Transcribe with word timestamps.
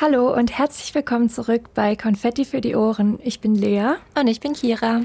Hallo 0.00 0.34
und 0.34 0.58
herzlich 0.58 0.94
willkommen 0.94 1.28
zurück 1.28 1.72
bei 1.72 1.94
Konfetti 1.94 2.44
für 2.44 2.60
die 2.60 2.74
Ohren. 2.74 3.20
Ich 3.22 3.40
bin 3.40 3.54
Lea. 3.54 3.94
Und 4.18 4.26
ich 4.26 4.40
bin 4.40 4.54
Kira. 4.54 5.02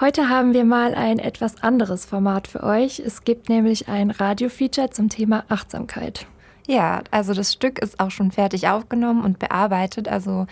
Heute 0.00 0.28
haben 0.28 0.52
wir 0.52 0.64
mal 0.64 0.94
ein 0.94 1.18
etwas 1.18 1.62
anderes 1.62 2.04
Format 2.04 2.46
für 2.46 2.62
euch. 2.62 3.00
Es 3.00 3.24
gibt 3.24 3.48
nämlich 3.48 3.88
ein 3.88 4.10
Radio-Feature 4.10 4.90
zum 4.90 5.08
Thema 5.08 5.44
Achtsamkeit. 5.48 6.26
Ja, 6.68 7.00
also 7.10 7.32
das 7.32 7.54
Stück 7.54 7.78
ist 7.78 7.98
auch 7.98 8.10
schon 8.10 8.30
fertig 8.30 8.68
aufgenommen 8.68 9.24
und 9.24 9.38
bearbeitet. 9.38 10.06
Also 10.06 10.46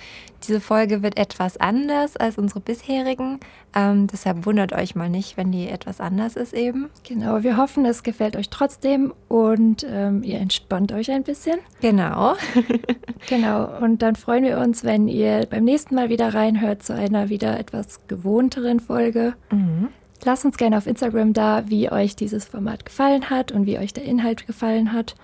diese 0.44 0.62
Folge 0.62 1.02
wird 1.02 1.18
etwas 1.18 1.58
anders 1.58 2.16
als 2.16 2.38
unsere 2.38 2.60
bisherigen. 2.60 3.38
Ähm, 3.74 4.06
deshalb 4.06 4.46
wundert 4.46 4.72
euch 4.72 4.94
mal 4.94 5.10
nicht, 5.10 5.36
wenn 5.36 5.52
die 5.52 5.68
etwas 5.68 6.00
anders 6.00 6.34
ist 6.34 6.54
eben. 6.54 6.88
Genau, 7.06 7.42
wir 7.42 7.58
hoffen, 7.58 7.84
es 7.84 8.02
gefällt 8.02 8.34
euch 8.34 8.48
trotzdem 8.48 9.12
und 9.28 9.86
ähm, 9.86 10.22
ihr 10.22 10.40
entspannt 10.40 10.90
euch 10.92 11.10
ein 11.10 11.22
bisschen. 11.22 11.58
Genau. 11.82 12.34
genau, 13.28 13.68
und 13.82 14.00
dann 14.00 14.16
freuen 14.16 14.44
wir 14.44 14.56
uns, 14.56 14.84
wenn 14.84 15.08
ihr 15.08 15.44
beim 15.50 15.64
nächsten 15.64 15.94
Mal 15.94 16.08
wieder 16.08 16.32
reinhört 16.32 16.82
zu 16.82 16.94
einer 16.94 17.28
wieder 17.28 17.60
etwas 17.60 18.06
gewohnteren 18.08 18.80
Folge. 18.80 19.34
Mhm. 19.50 19.88
Lasst 20.24 20.46
uns 20.46 20.56
gerne 20.56 20.78
auf 20.78 20.86
Instagram 20.86 21.34
da, 21.34 21.64
wie 21.68 21.92
euch 21.92 22.16
dieses 22.16 22.46
Format 22.46 22.86
gefallen 22.86 23.28
hat 23.28 23.52
und 23.52 23.66
wie 23.66 23.76
euch 23.78 23.92
der 23.92 24.04
Inhalt 24.04 24.46
gefallen 24.46 24.94
hat 24.94 25.14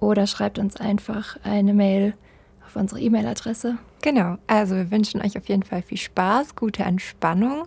oder 0.00 0.26
schreibt 0.26 0.58
uns 0.58 0.76
einfach 0.76 1.36
eine 1.44 1.74
Mail 1.74 2.14
auf 2.66 2.76
unsere 2.76 3.00
E-Mail-Adresse. 3.00 3.78
Genau, 4.02 4.36
also 4.46 4.74
wir 4.74 4.90
wünschen 4.90 5.20
euch 5.20 5.36
auf 5.36 5.48
jeden 5.48 5.62
Fall 5.62 5.82
viel 5.82 5.98
Spaß, 5.98 6.56
gute 6.56 6.82
Entspannung 6.82 7.66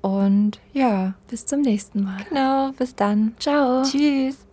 und 0.00 0.60
ja, 0.72 1.14
bis 1.28 1.46
zum 1.46 1.60
nächsten 1.60 2.02
Mal. 2.02 2.18
Genau, 2.28 2.72
bis 2.72 2.94
dann. 2.94 3.34
Ciao. 3.38 3.82
Tschüss. 3.82 4.46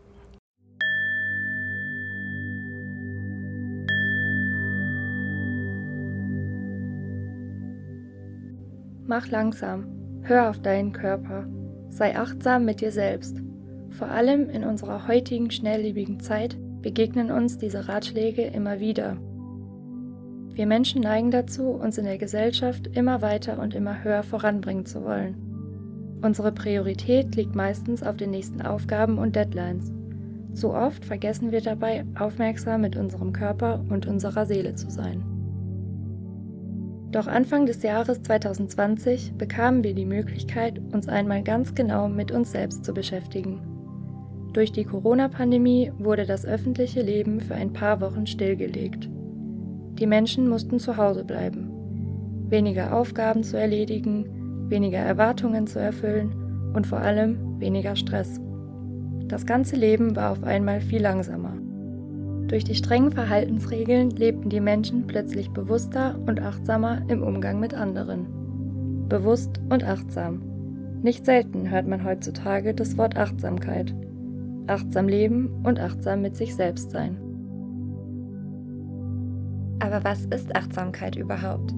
Mach 9.05 9.27
langsam, 9.27 9.85
hör 10.24 10.49
auf 10.49 10.62
deinen 10.62 10.91
Körper, 10.91 11.46
sei 11.90 12.18
achtsam 12.18 12.66
mit 12.66 12.82
dir 12.82 12.91
selbst. 12.91 13.38
Vor 13.91 14.07
allem 14.07 14.49
in 14.49 14.63
unserer 14.63 15.07
heutigen 15.07 15.51
schnelllebigen 15.51 16.20
Zeit 16.20 16.57
begegnen 16.84 17.31
uns 17.31 17.57
diese 17.57 17.87
Ratschläge 17.87 18.43
immer 18.43 18.79
wieder. 18.79 19.17
Wir 20.53 20.67
Menschen 20.67 21.01
neigen 21.01 21.31
dazu, 21.31 21.70
uns 21.70 21.98
in 21.98 22.05
der 22.05 22.20
Gesellschaft 22.20 22.87
immer 22.95 23.23
weiter 23.23 23.59
und 23.59 23.73
immer 23.73 24.03
höher 24.03 24.21
voranbringen 24.21 24.85
zu 24.85 25.04
wollen. 25.04 25.35
Unsere 26.21 26.51
Priorität 26.51 27.35
liegt 27.35 27.55
meistens 27.55 28.04
auf 28.04 28.17
den 28.17 28.29
nächsten 28.29 28.61
Aufgaben 28.61 29.17
und 29.17 29.35
Deadlines. 29.35 29.91
Zu 30.54 30.73
oft 30.73 31.04
vergessen 31.04 31.51
wir 31.51 31.61
dabei, 31.61 32.05
aufmerksam 32.20 32.81
mit 32.81 32.95
unserem 32.95 33.34
Körper 33.34 33.84
und 33.89 34.05
unserer 34.05 34.45
Seele 34.45 34.76
zu 34.76 34.91
sein. 34.91 35.23
Doch 37.11 37.27
Anfang 37.27 37.65
des 37.65 37.81
Jahres 37.81 38.21
2020 38.21 39.34
bekamen 39.37 39.84
wir 39.84 39.95
die 39.95 40.05
Möglichkeit, 40.05 40.79
uns 40.93 41.07
einmal 41.07 41.43
ganz 41.43 41.73
genau 41.73 42.07
mit 42.07 42.31
uns 42.31 42.51
selbst 42.51 42.85
zu 42.85 42.93
beschäftigen 42.93 43.73
durch 44.54 44.71
die 44.71 44.85
Corona-Pandemie 44.85 45.91
wurde 45.98 46.26
das 46.26 46.46
öffentliche 46.46 47.01
Leben 47.01 47.41
für 47.41 47.55
ein 47.55 47.73
paar 47.73 48.01
Wochen 48.01 48.27
stillgelegt. 48.27 49.10
Die 49.99 50.05
Menschen 50.05 50.48
mussten 50.48 50.79
zu 50.79 50.98
Hause 50.98 51.23
bleiben, 51.23 51.70
weniger 52.49 52.95
Aufgaben 52.95 53.43
zu 53.43 53.57
erledigen, 53.57 54.70
weniger 54.70 54.99
Erwartungen 54.99 55.65
zu 55.65 55.79
erfüllen 55.79 56.71
und 56.76 56.85
vor 56.85 56.99
allem 56.99 57.60
weniger 57.60 57.95
Stress. 57.95 58.40
Das 59.27 59.45
ganze 59.45 59.76
Leben 59.76 60.15
war 60.15 60.32
auf 60.32 60.43
einmal 60.43 60.82
viel 60.82 61.01
langsamer. 61.01 61.57
Durch 62.48 62.63
die 62.63 62.76
strengen 62.76 63.12
Verhaltensregeln 63.12 64.12
lebten 64.12 64.50
die 64.50 64.59
Menschen 64.59 65.07
plötzlich 65.07 65.49
bewusster 65.49 66.19
und 66.28 66.39
achtsamer 66.39 67.01
im 67.07 67.23
Umgang 67.23 67.59
mit 67.59 67.73
anderen. 67.73 68.28
Bewusst 69.09 69.59
und 69.69 69.83
achtsam. 69.83 70.44
Nicht 71.01 71.25
selten 71.25 71.72
hört 71.72 71.88
man 71.88 72.03
heutzutage 72.03 72.73
das 72.73 72.97
Wort 72.97 73.17
Achtsamkeit 73.17 73.94
achtsam 74.68 75.07
leben 75.07 75.50
und 75.63 75.79
achtsam 75.79 76.22
mit 76.22 76.35
sich 76.35 76.56
selbst 76.56 76.91
sein. 76.91 77.18
Aber 79.79 80.03
was 80.03 80.25
ist 80.25 80.56
Achtsamkeit 80.56 81.16
überhaupt? 81.16 81.74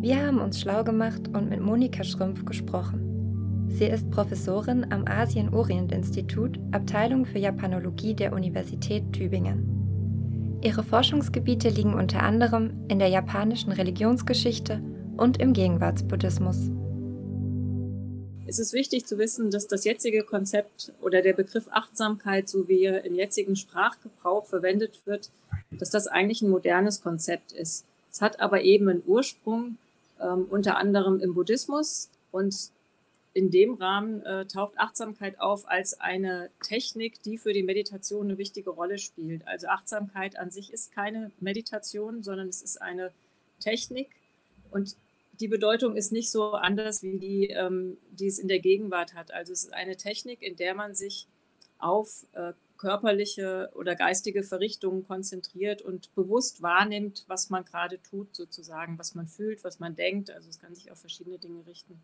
Wir 0.00 0.26
haben 0.26 0.40
uns 0.40 0.60
schlau 0.60 0.84
gemacht 0.84 1.28
und 1.28 1.50
mit 1.50 1.60
Monika 1.60 2.04
Schrumpf 2.04 2.44
gesprochen. 2.44 3.66
Sie 3.68 3.86
ist 3.86 4.10
Professorin 4.10 4.86
am 4.90 5.04
Asien-Orient-Institut, 5.06 6.58
Abteilung 6.72 7.26
für 7.26 7.38
Japanologie 7.38 8.14
der 8.14 8.32
Universität 8.32 9.12
Tübingen. 9.12 10.58
Ihre 10.62 10.82
Forschungsgebiete 10.82 11.68
liegen 11.68 11.94
unter 11.94 12.22
anderem 12.22 12.72
in 12.88 12.98
der 12.98 13.08
japanischen 13.08 13.72
Religionsgeschichte 13.72 14.80
und 15.16 15.38
im 15.38 15.52
Gegenwartsbuddhismus. 15.52 16.70
Es 18.48 18.60
ist 18.60 18.72
wichtig 18.72 19.06
zu 19.06 19.18
wissen, 19.18 19.50
dass 19.50 19.66
das 19.66 19.84
jetzige 19.84 20.22
Konzept 20.22 20.92
oder 21.02 21.20
der 21.20 21.32
Begriff 21.32 21.66
Achtsamkeit, 21.70 22.48
so 22.48 22.68
wie 22.68 22.84
er 22.84 23.04
im 23.04 23.16
jetzigen 23.16 23.56
Sprachgebrauch 23.56 24.46
verwendet 24.46 25.00
wird, 25.04 25.30
dass 25.72 25.90
das 25.90 26.06
eigentlich 26.06 26.42
ein 26.42 26.50
modernes 26.50 27.02
Konzept 27.02 27.52
ist. 27.52 27.84
Es 28.10 28.22
hat 28.22 28.38
aber 28.38 28.62
eben 28.62 28.88
einen 28.88 29.02
Ursprung, 29.04 29.78
ähm, 30.20 30.46
unter 30.48 30.76
anderem 30.76 31.20
im 31.20 31.34
Buddhismus 31.34 32.08
und 32.30 32.70
in 33.34 33.50
dem 33.50 33.74
Rahmen 33.74 34.22
äh, 34.22 34.46
taucht 34.46 34.78
Achtsamkeit 34.78 35.40
auf 35.40 35.68
als 35.68 36.00
eine 36.00 36.48
Technik, 36.62 37.22
die 37.22 37.38
für 37.38 37.52
die 37.52 37.64
Meditation 37.64 38.28
eine 38.28 38.38
wichtige 38.38 38.70
Rolle 38.70 38.98
spielt. 38.98 39.46
Also 39.46 39.66
Achtsamkeit 39.66 40.38
an 40.38 40.50
sich 40.50 40.72
ist 40.72 40.92
keine 40.92 41.32
Meditation, 41.40 42.22
sondern 42.22 42.48
es 42.48 42.62
ist 42.62 42.80
eine 42.80 43.12
Technik 43.60 44.08
und 44.70 44.96
die 45.40 45.48
Bedeutung 45.48 45.96
ist 45.96 46.12
nicht 46.12 46.30
so 46.30 46.52
anders, 46.52 47.02
wie 47.02 47.18
die, 47.18 47.48
ähm, 47.48 47.98
die 48.10 48.26
es 48.26 48.38
in 48.38 48.48
der 48.48 48.60
Gegenwart 48.60 49.14
hat. 49.14 49.32
Also 49.32 49.52
es 49.52 49.64
ist 49.64 49.74
eine 49.74 49.96
Technik, 49.96 50.42
in 50.42 50.56
der 50.56 50.74
man 50.74 50.94
sich 50.94 51.28
auf 51.78 52.26
äh, 52.32 52.52
körperliche 52.76 53.70
oder 53.74 53.94
geistige 53.94 54.42
Verrichtungen 54.42 55.06
konzentriert 55.06 55.82
und 55.82 56.14
bewusst 56.14 56.62
wahrnimmt, 56.62 57.24
was 57.26 57.50
man 57.50 57.64
gerade 57.64 58.00
tut, 58.02 58.34
sozusagen, 58.34 58.98
was 58.98 59.14
man 59.14 59.26
fühlt, 59.26 59.64
was 59.64 59.78
man 59.78 59.96
denkt. 59.96 60.30
Also 60.30 60.48
es 60.48 60.58
kann 60.58 60.74
sich 60.74 60.90
auf 60.90 60.98
verschiedene 60.98 61.38
Dinge 61.38 61.66
richten. 61.66 62.00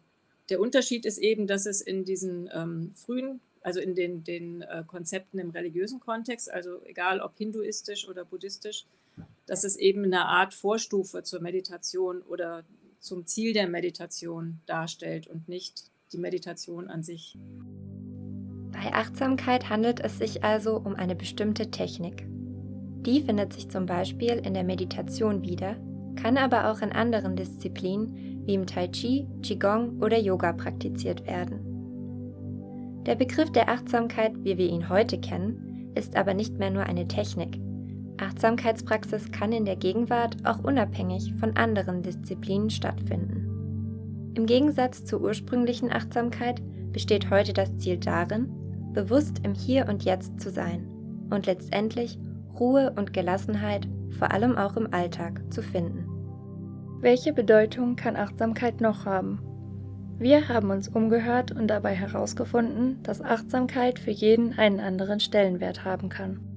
Der 0.48 0.60
Unterschied 0.60 1.06
ist 1.06 1.18
eben, 1.18 1.46
dass 1.46 1.66
es 1.66 1.80
in 1.80 2.04
diesen 2.04 2.50
ähm, 2.52 2.92
frühen, 2.94 3.40
also 3.60 3.80
in 3.80 3.94
den, 3.94 4.24
den 4.24 4.62
äh, 4.62 4.82
Konzepten 4.86 5.38
im 5.38 5.50
religiösen 5.50 6.00
Kontext, 6.00 6.50
also 6.50 6.82
egal 6.84 7.20
ob 7.20 7.36
hinduistisch 7.36 8.08
oder 8.08 8.24
buddhistisch, 8.24 8.86
dass 9.46 9.64
es 9.64 9.76
eben 9.76 10.04
eine 10.04 10.26
Art 10.26 10.54
Vorstufe 10.54 11.22
zur 11.22 11.40
Meditation 11.40 12.22
oder 12.22 12.64
zum 13.02 13.26
Ziel 13.26 13.52
der 13.52 13.68
Meditation 13.68 14.60
darstellt 14.66 15.26
und 15.26 15.48
nicht 15.48 15.90
die 16.12 16.18
Meditation 16.18 16.88
an 16.88 17.02
sich. 17.02 17.36
Bei 18.72 18.92
Achtsamkeit 18.94 19.68
handelt 19.68 20.00
es 20.00 20.18
sich 20.18 20.44
also 20.44 20.76
um 20.76 20.94
eine 20.94 21.14
bestimmte 21.14 21.70
Technik. 21.70 22.26
Die 23.04 23.20
findet 23.20 23.52
sich 23.52 23.68
zum 23.68 23.86
Beispiel 23.86 24.40
in 24.44 24.54
der 24.54 24.64
Meditation 24.64 25.42
wieder, 25.42 25.76
kann 26.14 26.36
aber 26.36 26.70
auch 26.70 26.80
in 26.80 26.92
anderen 26.92 27.36
Disziplinen 27.36 28.46
wie 28.46 28.54
im 28.54 28.66
Tai 28.66 28.88
Chi, 28.88 29.26
Qigong 29.42 30.00
oder 30.00 30.18
Yoga 30.18 30.52
praktiziert 30.52 31.26
werden. 31.26 33.02
Der 33.04 33.16
Begriff 33.16 33.50
der 33.50 33.68
Achtsamkeit, 33.68 34.32
wie 34.44 34.56
wir 34.56 34.68
ihn 34.68 34.88
heute 34.88 35.20
kennen, 35.20 35.90
ist 35.96 36.16
aber 36.16 36.34
nicht 36.34 36.58
mehr 36.58 36.70
nur 36.70 36.84
eine 36.84 37.08
Technik, 37.08 37.58
Achtsamkeitspraxis 38.18 39.30
kann 39.32 39.52
in 39.52 39.64
der 39.64 39.76
Gegenwart 39.76 40.36
auch 40.44 40.62
unabhängig 40.62 41.34
von 41.34 41.56
anderen 41.56 42.02
Disziplinen 42.02 42.70
stattfinden. 42.70 44.32
Im 44.34 44.46
Gegensatz 44.46 45.04
zur 45.04 45.20
ursprünglichen 45.20 45.92
Achtsamkeit 45.92 46.62
besteht 46.92 47.30
heute 47.30 47.52
das 47.52 47.76
Ziel 47.78 47.98
darin, 47.98 48.48
bewusst 48.92 49.40
im 49.44 49.54
Hier 49.54 49.88
und 49.88 50.04
Jetzt 50.04 50.40
zu 50.40 50.50
sein 50.50 50.86
und 51.30 51.46
letztendlich 51.46 52.18
Ruhe 52.58 52.92
und 52.96 53.12
Gelassenheit 53.12 53.88
vor 54.18 54.32
allem 54.32 54.56
auch 54.56 54.76
im 54.76 54.92
Alltag 54.92 55.42
zu 55.50 55.62
finden. 55.62 56.06
Welche 57.00 57.32
Bedeutung 57.32 57.96
kann 57.96 58.16
Achtsamkeit 58.16 58.80
noch 58.80 59.06
haben? 59.06 59.40
Wir 60.18 60.48
haben 60.48 60.70
uns 60.70 60.88
umgehört 60.88 61.50
und 61.50 61.66
dabei 61.66 61.94
herausgefunden, 61.94 63.02
dass 63.02 63.20
Achtsamkeit 63.20 63.98
für 63.98 64.12
jeden 64.12 64.56
einen 64.56 64.78
anderen 64.78 65.18
Stellenwert 65.18 65.84
haben 65.84 66.08
kann. 66.08 66.51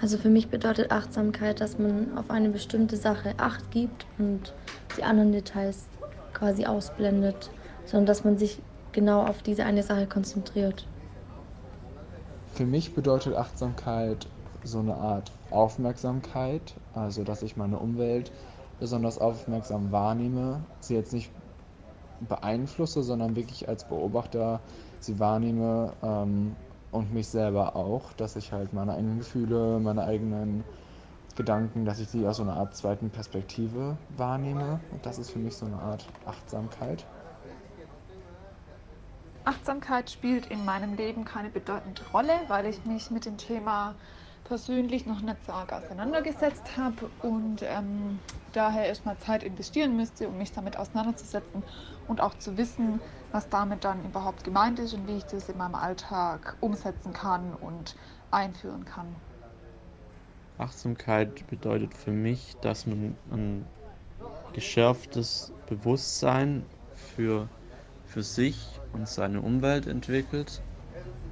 Also 0.00 0.16
für 0.16 0.28
mich 0.28 0.48
bedeutet 0.48 0.92
Achtsamkeit, 0.92 1.60
dass 1.60 1.78
man 1.78 2.16
auf 2.16 2.30
eine 2.30 2.50
bestimmte 2.50 2.96
Sache 2.96 3.34
Acht 3.36 3.70
gibt 3.72 4.06
und 4.18 4.54
die 4.96 5.02
anderen 5.02 5.32
Details 5.32 5.88
quasi 6.34 6.66
ausblendet, 6.66 7.50
sondern 7.84 8.06
dass 8.06 8.24
man 8.24 8.38
sich 8.38 8.62
genau 8.92 9.24
auf 9.24 9.42
diese 9.42 9.64
eine 9.64 9.82
Sache 9.82 10.06
konzentriert. 10.06 10.86
Für 12.54 12.64
mich 12.64 12.94
bedeutet 12.94 13.34
Achtsamkeit 13.34 14.26
so 14.64 14.78
eine 14.78 14.94
Art 14.94 15.32
Aufmerksamkeit, 15.50 16.74
also 16.94 17.24
dass 17.24 17.42
ich 17.42 17.56
meine 17.56 17.78
Umwelt 17.78 18.30
besonders 18.78 19.18
aufmerksam 19.18 19.90
wahrnehme, 19.90 20.60
sie 20.80 20.94
jetzt 20.94 21.12
nicht 21.12 21.30
beeinflusse, 22.28 23.02
sondern 23.02 23.36
wirklich 23.36 23.68
als 23.68 23.84
Beobachter 23.84 24.60
sie 25.00 25.18
wahrnehme 25.18 25.92
ähm, 26.02 26.56
und 26.90 27.12
mich 27.12 27.28
selber 27.28 27.76
auch, 27.76 28.12
dass 28.14 28.36
ich 28.36 28.52
halt 28.52 28.72
meine 28.72 28.94
eigenen 28.94 29.18
Gefühle, 29.18 29.78
meine 29.80 30.04
eigenen 30.04 30.64
Gedanken, 31.36 31.84
dass 31.84 32.00
ich 32.00 32.08
sie 32.08 32.26
aus 32.26 32.38
so 32.38 32.42
einer 32.42 32.56
Art 32.56 32.74
zweiten 32.74 33.10
Perspektive 33.10 33.96
wahrnehme. 34.08 34.80
Und 34.90 35.06
das 35.06 35.18
ist 35.18 35.30
für 35.30 35.38
mich 35.38 35.56
so 35.56 35.66
eine 35.66 35.78
Art 35.78 36.06
Achtsamkeit. 36.24 37.04
Achtsamkeit 39.44 40.10
spielt 40.10 40.46
in 40.46 40.64
meinem 40.64 40.94
Leben 40.94 41.24
keine 41.24 41.48
bedeutende 41.48 42.02
Rolle, 42.12 42.32
weil 42.48 42.66
ich 42.66 42.84
mich 42.84 43.10
mit 43.10 43.24
dem 43.24 43.38
Thema 43.38 43.94
persönlich 44.44 45.06
noch 45.06 45.20
nicht 45.20 45.44
so 45.44 45.52
arg 45.52 45.72
auseinandergesetzt 45.72 46.76
habe 46.76 47.10
und 47.18 47.62
ähm, 47.62 48.20
daher 48.52 48.86
erstmal 48.86 49.18
Zeit 49.18 49.42
investieren 49.42 49.96
müsste, 49.96 50.28
um 50.28 50.36
mich 50.38 50.52
damit 50.52 50.78
auseinanderzusetzen 50.78 51.64
und 52.06 52.20
auch 52.20 52.34
zu 52.34 52.56
wissen, 52.56 53.02
was 53.32 53.48
damit 53.48 53.84
dann 53.84 54.04
überhaupt 54.04 54.44
gemeint 54.44 54.78
ist 54.78 54.94
und 54.94 55.06
wie 55.06 55.16
ich 55.16 55.24
das 55.26 55.48
in 55.48 55.58
meinem 55.58 55.74
Alltag 55.74 56.56
umsetzen 56.60 57.12
kann 57.12 57.54
und 57.54 57.94
einführen 58.30 58.84
kann. 58.84 59.06
Achtsamkeit 60.58 61.46
bedeutet 61.48 61.94
für 61.94 62.10
mich, 62.10 62.56
dass 62.62 62.86
man 62.86 63.16
ein 63.30 63.64
geschärftes 64.52 65.52
Bewusstsein 65.68 66.64
für, 66.94 67.48
für 68.06 68.22
sich 68.22 68.80
und 68.92 69.08
seine 69.08 69.40
Umwelt 69.40 69.86
entwickelt 69.86 70.60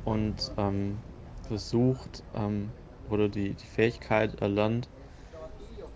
und 0.05 0.53
ähm, 0.57 0.97
versucht 1.49 2.23
ähm, 2.35 2.71
oder 3.11 3.29
die, 3.29 3.55
die 3.55 3.67
Fähigkeit 3.67 4.41
erlernt, 4.41 4.89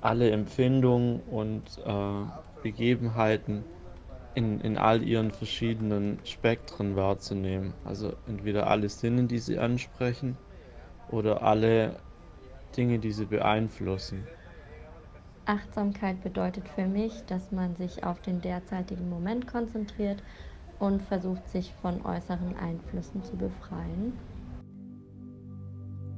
alle 0.00 0.30
Empfindungen 0.30 1.20
und 1.30 1.78
äh, 1.84 2.62
Begebenheiten 2.62 3.64
in, 4.34 4.60
in 4.60 4.78
all 4.78 5.02
ihren 5.02 5.30
verschiedenen 5.30 6.18
Spektren 6.24 6.96
wahrzunehmen. 6.96 7.74
Also 7.84 8.12
entweder 8.26 8.66
alle 8.68 8.88
Sinne, 8.88 9.24
die 9.24 9.38
sie 9.38 9.58
ansprechen, 9.58 10.36
oder 11.10 11.42
alle 11.42 11.96
Dinge, 12.76 12.98
die 12.98 13.12
sie 13.12 13.26
beeinflussen. 13.26 14.26
Achtsamkeit 15.44 16.22
bedeutet 16.22 16.68
für 16.68 16.86
mich, 16.86 17.24
dass 17.26 17.50
man 17.50 17.74
sich 17.74 18.04
auf 18.04 18.20
den 18.20 18.40
derzeitigen 18.40 19.08
Moment 19.08 19.46
konzentriert 19.48 20.22
und 20.78 21.02
versucht, 21.02 21.48
sich 21.48 21.74
von 21.82 22.04
äußeren 22.04 22.56
Einflüssen 22.56 23.24
zu 23.24 23.36
befreien. 23.36 24.12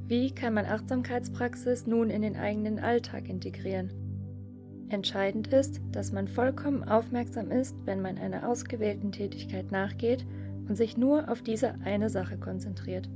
Wie 0.07 0.35
kann 0.35 0.53
man 0.53 0.65
Achtsamkeitspraxis 0.65 1.87
nun 1.87 2.09
in 2.09 2.21
den 2.21 2.37
eigenen 2.37 2.77
Alltag 2.77 3.27
integrieren? 3.29 4.02
Entscheidend 4.89 5.47
ist, 5.47 5.81
dass 5.91 6.11
man 6.11 6.27
vollkommen 6.27 6.83
aufmerksam 6.83 7.51
ist, 7.51 7.75
wenn 7.85 8.01
man 8.01 8.17
einer 8.17 8.47
ausgewählten 8.47 9.11
Tätigkeit 9.11 9.71
nachgeht 9.71 10.25
und 10.67 10.75
sich 10.75 10.97
nur 10.97 11.29
auf 11.29 11.41
diese 11.41 11.75
eine 11.83 12.09
Sache 12.09 12.37
konzentriert. 12.37 13.09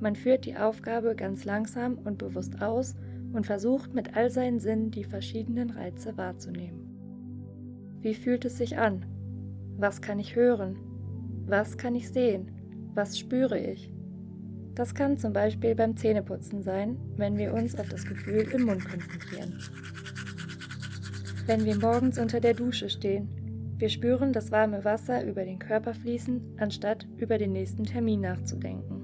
Man 0.00 0.16
führt 0.16 0.46
die 0.46 0.56
Aufgabe 0.56 1.14
ganz 1.14 1.44
langsam 1.44 1.96
und 1.98 2.18
bewusst 2.18 2.60
aus 2.60 2.96
und 3.32 3.46
versucht 3.46 3.94
mit 3.94 4.16
all 4.16 4.30
seinen 4.30 4.58
Sinnen 4.58 4.90
die 4.90 5.04
verschiedenen 5.04 5.70
Reize 5.70 6.16
wahrzunehmen. 6.16 6.92
Wie 8.00 8.14
fühlt 8.14 8.44
es 8.44 8.56
sich 8.58 8.78
an? 8.78 9.06
Was 9.76 10.00
kann 10.02 10.18
ich 10.18 10.34
hören? 10.34 10.76
Was 11.46 11.76
kann 11.76 11.94
ich 11.94 12.08
sehen? 12.10 12.50
Was 12.94 13.18
spüre 13.18 13.58
ich? 13.58 13.92
Das 14.74 14.94
kann 14.94 15.18
zum 15.18 15.32
Beispiel 15.32 15.74
beim 15.74 15.96
Zähneputzen 15.96 16.62
sein, 16.62 16.96
wenn 17.16 17.36
wir 17.36 17.52
uns 17.52 17.78
auf 17.78 17.88
das 17.88 18.04
Gefühl 18.04 18.48
im 18.52 18.62
Mund 18.64 18.84
konzentrieren. 18.88 19.58
Wenn 21.44 21.64
wir 21.64 21.76
morgens 21.76 22.18
unter 22.18 22.38
der 22.38 22.54
Dusche 22.54 22.88
stehen, 22.88 23.28
wir 23.76 23.88
spüren 23.88 24.32
das 24.32 24.52
warme 24.52 24.84
Wasser 24.84 25.24
über 25.24 25.44
den 25.44 25.58
Körper 25.58 25.92
fließen, 25.92 26.56
anstatt 26.58 27.04
über 27.16 27.36
den 27.36 27.50
nächsten 27.50 27.82
Termin 27.82 28.20
nachzudenken. 28.20 29.02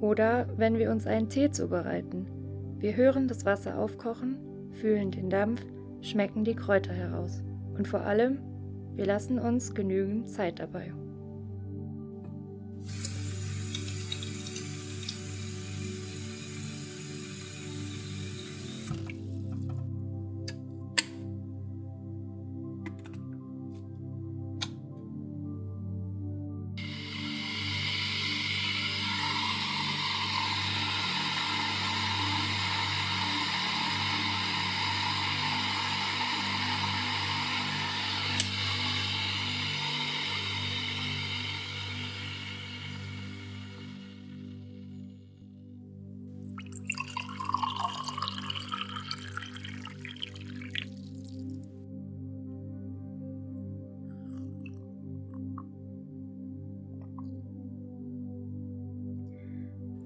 Oder 0.00 0.46
wenn 0.56 0.78
wir 0.78 0.92
uns 0.92 1.08
einen 1.08 1.28
Tee 1.28 1.50
zubereiten. 1.50 2.26
Wir 2.78 2.94
hören 2.94 3.26
das 3.26 3.44
Wasser 3.44 3.78
aufkochen, 3.78 4.53
fühlen 4.84 5.10
den 5.10 5.30
Dampf, 5.30 5.64
schmecken 6.02 6.44
die 6.44 6.54
Kräuter 6.54 6.92
heraus. 6.92 7.42
Und 7.74 7.88
vor 7.88 8.02
allem, 8.02 8.38
wir 8.96 9.06
lassen 9.06 9.38
uns 9.38 9.74
genügend 9.74 10.28
Zeit 10.28 10.58
dabei. 10.58 10.92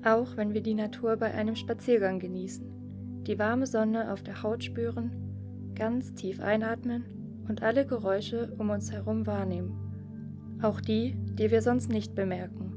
Auch 0.09 0.37
wenn 0.37 0.55
wir 0.55 0.63
die 0.63 0.75
Natur 0.75 1.17
bei 1.17 1.33
einem 1.35 1.55
Spaziergang 1.55 2.19
genießen, 2.19 3.23
die 3.27 3.39
warme 3.39 3.67
Sonne 3.67 4.13
auf 4.13 4.23
der 4.23 4.43
Haut 4.43 4.65
spüren, 4.65 5.73
ganz 5.75 6.15
tief 6.15 6.41
einatmen 6.41 7.05
und 7.49 7.63
alle 7.63 7.87
Geräusche 7.87 8.55
um 8.59 8.71
uns 8.71 8.91
herum 8.91 9.27
wahrnehmen, 9.27 10.59
auch 10.63 10.81
die, 10.81 11.15
die 11.35 11.51
wir 11.51 11.63
sonst 11.63 11.91
nicht 11.91 12.15
bemerken. 12.15 12.68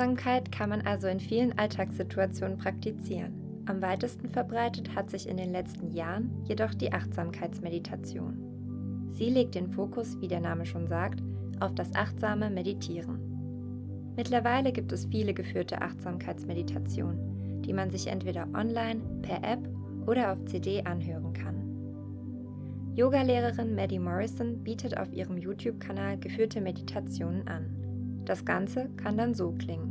Achtsamkeit 0.00 0.50
kann 0.50 0.70
man 0.70 0.80
also 0.80 1.08
in 1.08 1.20
vielen 1.20 1.58
Alltagssituationen 1.58 2.56
praktizieren. 2.56 3.34
Am 3.66 3.82
weitesten 3.82 4.30
verbreitet 4.30 4.96
hat 4.96 5.10
sich 5.10 5.28
in 5.28 5.36
den 5.36 5.52
letzten 5.52 5.90
Jahren 5.90 6.42
jedoch 6.48 6.72
die 6.72 6.90
Achtsamkeitsmeditation. 6.90 9.10
Sie 9.10 9.28
legt 9.28 9.54
den 9.54 9.68
Fokus, 9.68 10.18
wie 10.22 10.28
der 10.28 10.40
Name 10.40 10.64
schon 10.64 10.86
sagt, 10.86 11.22
auf 11.60 11.74
das 11.74 11.94
achtsame 11.94 12.48
Meditieren. 12.48 14.14
Mittlerweile 14.16 14.72
gibt 14.72 14.90
es 14.90 15.04
viele 15.04 15.34
geführte 15.34 15.82
Achtsamkeitsmeditationen, 15.82 17.60
die 17.60 17.74
man 17.74 17.90
sich 17.90 18.06
entweder 18.06 18.48
online, 18.54 19.02
per 19.20 19.44
App 19.44 19.68
oder 20.06 20.32
auf 20.32 20.42
CD 20.46 20.82
anhören 20.82 21.34
kann. 21.34 22.94
Yogalehrerin 22.94 23.74
Maddie 23.74 23.98
Morrison 23.98 24.64
bietet 24.64 24.96
auf 24.96 25.12
ihrem 25.12 25.36
YouTube-Kanal 25.36 26.16
geführte 26.16 26.62
Meditationen 26.62 27.46
an. 27.46 27.76
Das 28.24 28.44
Ganze 28.44 28.88
kann 28.96 29.18
dann 29.18 29.34
so 29.34 29.52
klingen. 29.52 29.89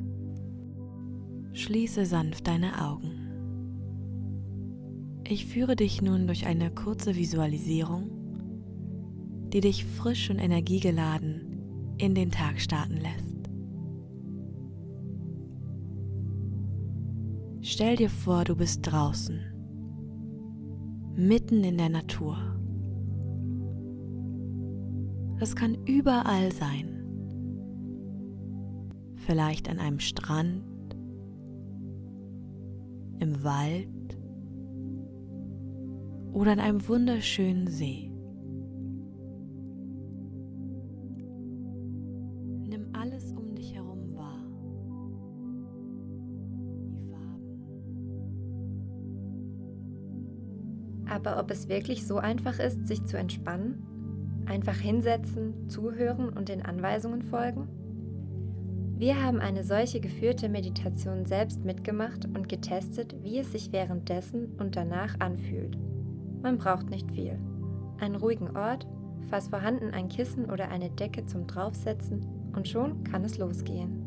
Schließe 1.60 2.06
sanft 2.06 2.48
deine 2.48 2.82
Augen. 2.82 3.12
Ich 5.28 5.46
führe 5.46 5.76
dich 5.76 6.02
nun 6.02 6.26
durch 6.26 6.48
eine 6.48 6.72
kurze 6.72 7.18
Visualisierung, 7.18 8.10
die 9.52 9.60
dich 9.60 9.84
frisch 9.84 10.30
und 10.30 10.40
energiegeladen 10.40 11.96
in 11.98 12.16
den 12.16 12.32
Tag 12.32 12.62
starten 12.62 12.96
lässt. 12.96 13.50
Stell 17.62 17.98
dir 17.98 18.10
vor, 18.10 18.46
du 18.46 18.56
bist 18.56 18.80
draußen, 18.84 19.42
mitten 21.18 21.66
in 21.66 21.78
der 21.78 21.90
Natur. 21.90 22.38
Das 25.40 25.58
kann 25.58 25.76
überall 25.86 26.54
sein 26.54 26.96
vielleicht 29.26 29.70
an 29.70 29.78
einem 29.78 30.00
Strand, 30.00 30.64
im 33.20 33.44
Wald 33.44 33.88
oder 36.32 36.52
an 36.52 36.60
einem 36.60 36.88
wunderschönen 36.88 37.68
See. 37.68 38.12
Nimm 42.68 42.90
alles 42.94 43.34
um 43.34 43.56
dich 43.56 43.74
herum 43.76 44.16
wahr. 44.16 44.46
Die 46.92 47.12
Farben. 47.12 47.50
Aber 51.10 51.40
ob 51.40 51.52
es 51.52 51.68
wirklich 51.68 52.06
so 52.06 52.18
einfach 52.18 52.60
ist, 52.60 52.88
sich 52.88 53.04
zu 53.06 53.18
entspannen? 53.18 53.84
Einfach 54.46 54.78
hinsetzen, 54.78 55.68
zuhören 55.70 56.30
und 56.30 56.50
den 56.50 56.62
Anweisungen 56.64 57.22
folgen? 57.24 57.68
Wir 59.00 59.24
haben 59.24 59.40
eine 59.40 59.64
solche 59.64 60.02
geführte 60.02 60.50
Meditation 60.50 61.26
selbst 61.26 61.64
mitgemacht 61.64 62.26
und 62.26 62.50
getestet, 62.50 63.16
wie 63.24 63.40
es 63.40 63.54
sich 63.54 63.72
währenddessen 63.72 64.58
und 64.60 64.76
danach 64.76 65.18
anfühlt. 65.22 65.78
Man 66.42 66.58
braucht 66.58 66.90
nicht 66.90 67.10
viel. 67.10 67.40
Einen 68.02 68.16
ruhigen 68.16 68.58
Ort, 68.58 68.86
falls 69.30 69.48
vorhanden 69.48 69.92
ein 69.94 70.10
Kissen 70.10 70.52
oder 70.52 70.68
eine 70.68 70.90
Decke 70.90 71.26
zum 71.26 71.48
Draufsetzen 71.48 72.26
und 72.54 72.68
schon 72.68 73.06
kann 73.06 73.24
es 73.24 73.38
losgehen. 73.38 74.04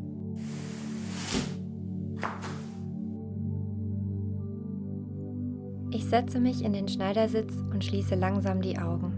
Ich 5.89 6.05
setze 6.05 6.39
mich 6.39 6.63
in 6.63 6.73
den 6.73 6.87
Schneidersitz 6.87 7.55
und 7.71 7.83
schließe 7.83 8.13
langsam 8.13 8.61
die 8.61 8.77
Augen. 8.77 9.11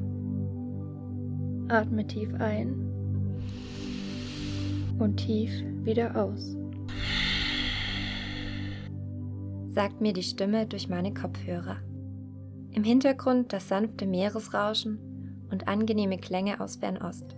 Atme 1.67 2.07
tief 2.07 2.33
ein 2.35 2.94
und 4.99 5.17
tief 5.17 5.51
wieder 5.83 6.15
aus. 6.15 6.55
Sagt 9.67 9.99
mir 10.01 10.13
die 10.13 10.23
Stimme 10.23 10.65
durch 10.65 10.87
meine 10.87 11.13
Kopfhörer. 11.13 11.77
Im 12.71 12.83
Hintergrund 12.83 13.53
das 13.53 13.67
sanfte 13.67 14.05
Meeresrauschen 14.05 15.45
und 15.51 15.67
angenehme 15.67 16.17
Klänge 16.17 16.59
aus 16.59 16.77
Fernost. 16.77 17.35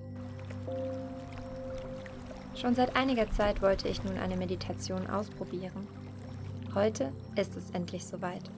Schon 2.56 2.74
seit 2.74 2.96
einiger 2.96 3.30
Zeit 3.32 3.62
wollte 3.62 3.88
ich 3.88 4.04
nun 4.04 4.18
eine 4.18 4.36
Meditation 4.36 5.08
ausprobieren. 5.08 5.88
Heute 6.74 7.12
ist 7.36 7.56
es 7.56 7.70
endlich 7.72 8.06
soweit. 8.06 8.50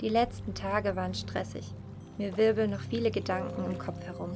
Die 0.00 0.08
letzten 0.08 0.54
Tage 0.54 0.96
waren 0.96 1.14
stressig. 1.14 1.72
Mir 2.18 2.36
wirbeln 2.36 2.70
noch 2.70 2.80
viele 2.80 3.10
Gedanken 3.10 3.64
im 3.64 3.78
Kopf 3.78 4.04
herum. 4.04 4.30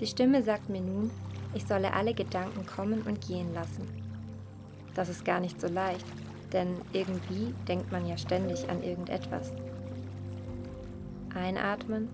Die 0.00 0.06
Stimme 0.06 0.42
sagt 0.42 0.68
mir 0.68 0.80
nun, 0.80 1.10
ich 1.54 1.66
solle 1.66 1.92
alle 1.92 2.14
Gedanken 2.14 2.66
kommen 2.66 3.02
und 3.02 3.26
gehen 3.26 3.54
lassen. 3.54 3.86
Das 4.94 5.08
ist 5.08 5.24
gar 5.24 5.40
nicht 5.40 5.60
so 5.60 5.68
leicht, 5.68 6.06
denn 6.52 6.76
irgendwie 6.92 7.54
denkt 7.66 7.90
man 7.90 8.06
ja 8.06 8.16
ständig 8.16 8.68
an 8.68 8.82
irgendetwas. 8.82 9.52
Einatmen, 11.34 12.08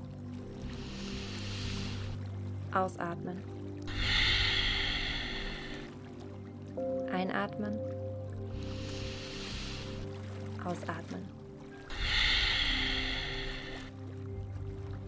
ausatmen. 2.73 3.42
Einatmen, 7.12 7.78
ausatmen. 10.64 11.40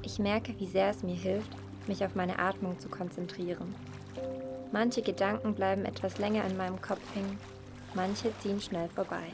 Ich 0.02 0.18
merke, 0.18 0.58
wie 0.58 0.66
sehr 0.66 0.90
es 0.90 1.02
mir 1.02 1.14
hilft, 1.14 1.50
mich 1.86 2.04
auf 2.04 2.14
meine 2.14 2.38
Atmung 2.38 2.78
zu 2.78 2.88
konzentrieren. 2.88 3.74
Manche 4.72 5.02
Gedanken 5.02 5.54
bleiben 5.54 5.84
etwas 5.84 6.16
länger 6.16 6.46
in 6.46 6.56
meinem 6.56 6.80
Kopf 6.80 7.02
hängen, 7.14 7.38
manche 7.94 8.32
ziehen 8.38 8.58
schnell 8.58 8.88
vorbei. 8.88 9.24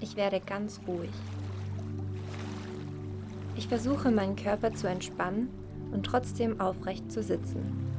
Ich 0.00 0.16
werde 0.16 0.40
ganz 0.40 0.80
ruhig. 0.88 1.10
Ich 3.56 3.68
versuche 3.68 4.10
meinen 4.10 4.34
Körper 4.34 4.72
zu 4.74 4.86
entspannen 4.86 5.50
und 5.92 6.04
trotzdem 6.04 6.60
aufrecht 6.62 7.12
zu 7.12 7.22
sitzen. 7.22 7.92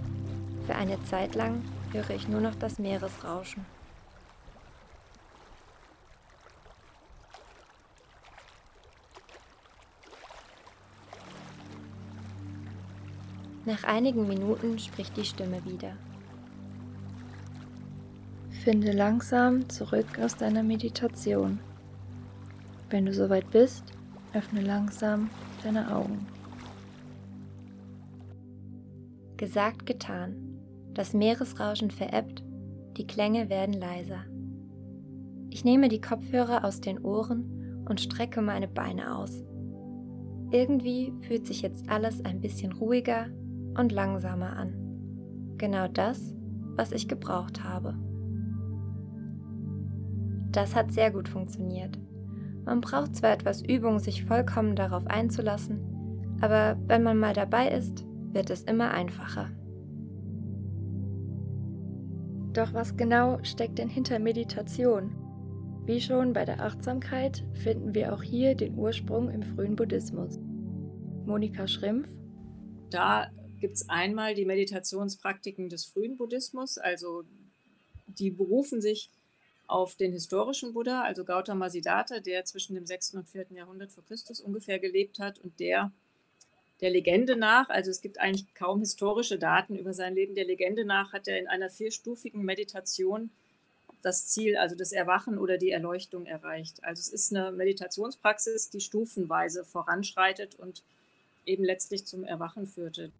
Für 0.65 0.73
eine 0.73 1.01
Zeit 1.03 1.35
lang 1.35 1.61
höre 1.91 2.09
ich 2.09 2.27
nur 2.27 2.41
noch 2.41 2.55
das 2.55 2.79
Meeresrauschen. 2.79 3.76
Nach 13.67 13.83
einigen 13.83 14.29
Minuten 14.29 14.79
spricht 14.79 15.17
die 15.17 15.25
Stimme 15.25 15.61
wieder. 15.65 15.91
Finde 18.63 18.93
langsam 18.93 19.67
zurück 19.67 20.05
aus 20.21 20.37
deiner 20.37 20.63
Meditation. 20.63 21.59
Wenn 22.89 23.05
du 23.05 23.13
soweit 23.13 23.51
bist, 23.51 23.83
öffne 24.31 24.61
langsam 24.61 25.29
deine 25.63 25.93
Augen. 25.93 26.25
Gesagt, 29.35 29.85
getan. 29.85 30.61
Das 30.93 31.13
Meeresrauschen 31.13 31.91
verebbt, 31.91 32.45
die 32.95 33.05
Klänge 33.05 33.49
werden 33.49 33.73
leiser. 33.73 34.23
Ich 35.49 35.65
nehme 35.65 35.89
die 35.89 35.99
Kopfhörer 35.99 36.63
aus 36.63 36.79
den 36.79 37.03
Ohren 37.03 37.83
und 37.89 37.99
strecke 37.99 38.41
meine 38.41 38.69
Beine 38.69 39.17
aus. 39.17 39.43
Irgendwie 40.51 41.11
fühlt 41.23 41.45
sich 41.45 41.61
jetzt 41.61 41.89
alles 41.89 42.23
ein 42.23 42.39
bisschen 42.39 42.71
ruhiger 42.71 43.27
und 43.77 43.91
langsamer 43.91 44.55
an. 44.55 44.73
Genau 45.57 45.87
das, 45.87 46.33
was 46.75 46.91
ich 46.91 47.07
gebraucht 47.07 47.63
habe. 47.63 47.95
Das 50.51 50.75
hat 50.75 50.91
sehr 50.91 51.11
gut 51.11 51.29
funktioniert. 51.29 51.97
Man 52.65 52.81
braucht 52.81 53.15
zwar 53.15 53.31
etwas 53.31 53.61
Übung, 53.61 53.99
sich 53.99 54.25
vollkommen 54.25 54.75
darauf 54.75 55.07
einzulassen, 55.07 55.79
aber 56.41 56.77
wenn 56.87 57.03
man 57.03 57.17
mal 57.17 57.33
dabei 57.33 57.69
ist, 57.69 58.05
wird 58.33 58.49
es 58.49 58.63
immer 58.63 58.91
einfacher. 58.91 59.49
Doch 62.53 62.73
was 62.73 62.97
genau 62.97 63.37
steckt 63.43 63.77
denn 63.77 63.89
hinter 63.89 64.19
Meditation? 64.19 65.15
Wie 65.85 66.01
schon 66.01 66.33
bei 66.33 66.43
der 66.43 66.61
Achtsamkeit 66.61 67.45
finden 67.53 67.95
wir 67.95 68.13
auch 68.13 68.21
hier 68.21 68.55
den 68.55 68.77
Ursprung 68.77 69.29
im 69.29 69.43
frühen 69.43 69.75
Buddhismus. 69.75 70.39
Monika 71.25 71.67
Schrimpf. 71.67 72.09
Da 72.89 73.27
gibt 73.59 73.75
es 73.75 73.89
einmal 73.89 74.35
die 74.35 74.45
Meditationspraktiken 74.45 75.69
des 75.69 75.85
frühen 75.85 76.17
Buddhismus, 76.17 76.77
also 76.77 77.23
die 78.07 78.31
berufen 78.31 78.81
sich 78.81 79.09
auf 79.67 79.95
den 79.95 80.13
historischen 80.13 80.73
Buddha, 80.73 81.01
also 81.01 81.25
Gautama 81.25 81.69
Siddhartha, 81.69 82.19
der 82.19 82.45
zwischen 82.45 82.75
dem 82.75 82.85
6. 82.85 83.15
und 83.15 83.27
4. 83.27 83.47
Jahrhundert 83.51 83.91
vor 83.91 84.05
Christus 84.05 84.39
ungefähr 84.39 84.79
gelebt 84.79 85.19
hat 85.19 85.39
und 85.39 85.59
der 85.59 85.91
der 86.81 86.91
Legende 86.91 87.35
nach, 87.35 87.69
also 87.69 87.89
es 87.89 88.01
gibt 88.01 88.19
eigentlich 88.19 88.53
kaum 88.53 88.81
historische 88.81 89.39
Daten 89.39 89.75
über 89.75 89.93
sein 89.93 90.13
Leben, 90.13 90.35
der 90.35 90.45
Legende 90.45 90.85
nach 90.85 91.11
hat 91.11 91.27
er 91.27 91.39
in 91.39 91.47
einer 91.47 91.69
vierstufigen 91.69 92.43
Meditation 92.43 93.31
das 94.03 94.27
Ziel, 94.27 94.57
also 94.57 94.75
das 94.75 94.91
Erwachen 94.91 95.39
oder 95.39 95.57
die 95.57 95.71
Erleuchtung 95.71 96.27
erreicht. 96.27 96.83
Also 96.83 96.99
es 96.99 97.09
ist 97.09 97.35
eine 97.35 97.51
Meditationspraxis, 97.51 98.69
die 98.69 98.79
stufenweise 98.79 99.65
voranschreitet 99.65 100.55
und 100.59 100.83
eben 101.45 101.63
letztlich 101.63 102.05
zum 102.05 102.23
Erwachen 102.23 102.67
führte. 102.67 103.11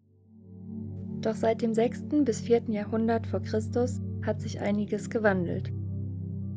Doch 1.28 1.36
seit 1.36 1.62
dem 1.62 1.74
6. 1.74 2.24
bis 2.24 2.40
4. 2.40 2.70
Jahrhundert 2.70 3.28
vor 3.28 3.42
Christus 3.42 4.00
hat 4.26 4.40
sich 4.40 4.62
einiges 4.62 5.10
gewandelt. 5.10 5.74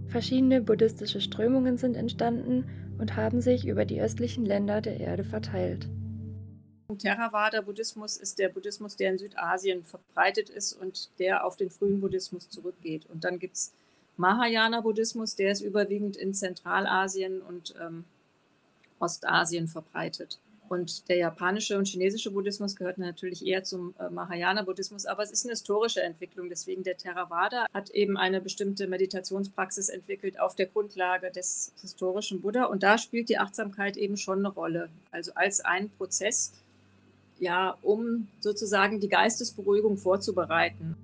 Verschiedene 0.06 0.60
buddhistische 0.60 1.20
Strömungen 1.20 1.76
sind 1.76 1.96
entstanden 1.96 2.70
und 2.96 3.16
haben 3.16 3.40
sich 3.40 3.66
über 3.66 3.84
die 3.84 4.00
östlichen 4.00 4.46
Länder 4.46 4.80
der 4.80 5.00
Erde 5.00 5.24
verteilt. 5.24 5.88
Theravada-Buddhismus 6.96 8.16
ist 8.16 8.38
der 8.38 8.48
Buddhismus, 8.48 8.94
der 8.94 9.10
in 9.10 9.18
Südasien 9.18 9.82
verbreitet 9.82 10.50
ist 10.50 10.74
und 10.74 11.10
der 11.18 11.44
auf 11.44 11.56
den 11.56 11.70
frühen 11.70 12.00
Buddhismus 12.00 12.48
zurückgeht. 12.48 13.06
Und 13.06 13.24
dann 13.24 13.40
gibt 13.40 13.56
es 13.56 13.72
Mahayana-Buddhismus, 14.18 15.34
der 15.34 15.50
ist 15.50 15.62
überwiegend 15.62 16.16
in 16.16 16.32
Zentralasien 16.32 17.42
und 17.42 17.74
ähm, 17.80 18.04
Ostasien 19.00 19.66
verbreitet. 19.66 20.38
Und 20.70 21.08
der 21.08 21.16
japanische 21.16 21.76
und 21.76 21.88
chinesische 21.88 22.30
Buddhismus 22.30 22.76
gehört 22.76 22.96
natürlich 22.96 23.44
eher 23.44 23.64
zum 23.64 23.92
äh, 23.98 24.08
Mahayana-Buddhismus, 24.08 25.04
aber 25.04 25.24
es 25.24 25.32
ist 25.32 25.44
eine 25.44 25.50
historische 25.50 26.00
Entwicklung. 26.00 26.48
Deswegen 26.48 26.84
der 26.84 26.96
Theravada 26.96 27.66
hat 27.74 27.90
eben 27.90 28.16
eine 28.16 28.40
bestimmte 28.40 28.86
Meditationspraxis 28.86 29.88
entwickelt 29.88 30.38
auf 30.38 30.54
der 30.54 30.66
Grundlage 30.66 31.32
des 31.32 31.72
historischen 31.80 32.40
Buddha. 32.40 32.66
Und 32.66 32.84
da 32.84 32.98
spielt 32.98 33.28
die 33.28 33.38
Achtsamkeit 33.38 33.96
eben 33.96 34.16
schon 34.16 34.38
eine 34.38 34.48
Rolle. 34.54 34.90
Also 35.10 35.32
als 35.34 35.60
ein 35.60 35.90
Prozess, 35.90 36.52
ja, 37.40 37.76
um 37.82 38.28
sozusagen 38.38 39.00
die 39.00 39.08
Geistesberuhigung 39.08 39.96
vorzubereiten. 39.96 40.94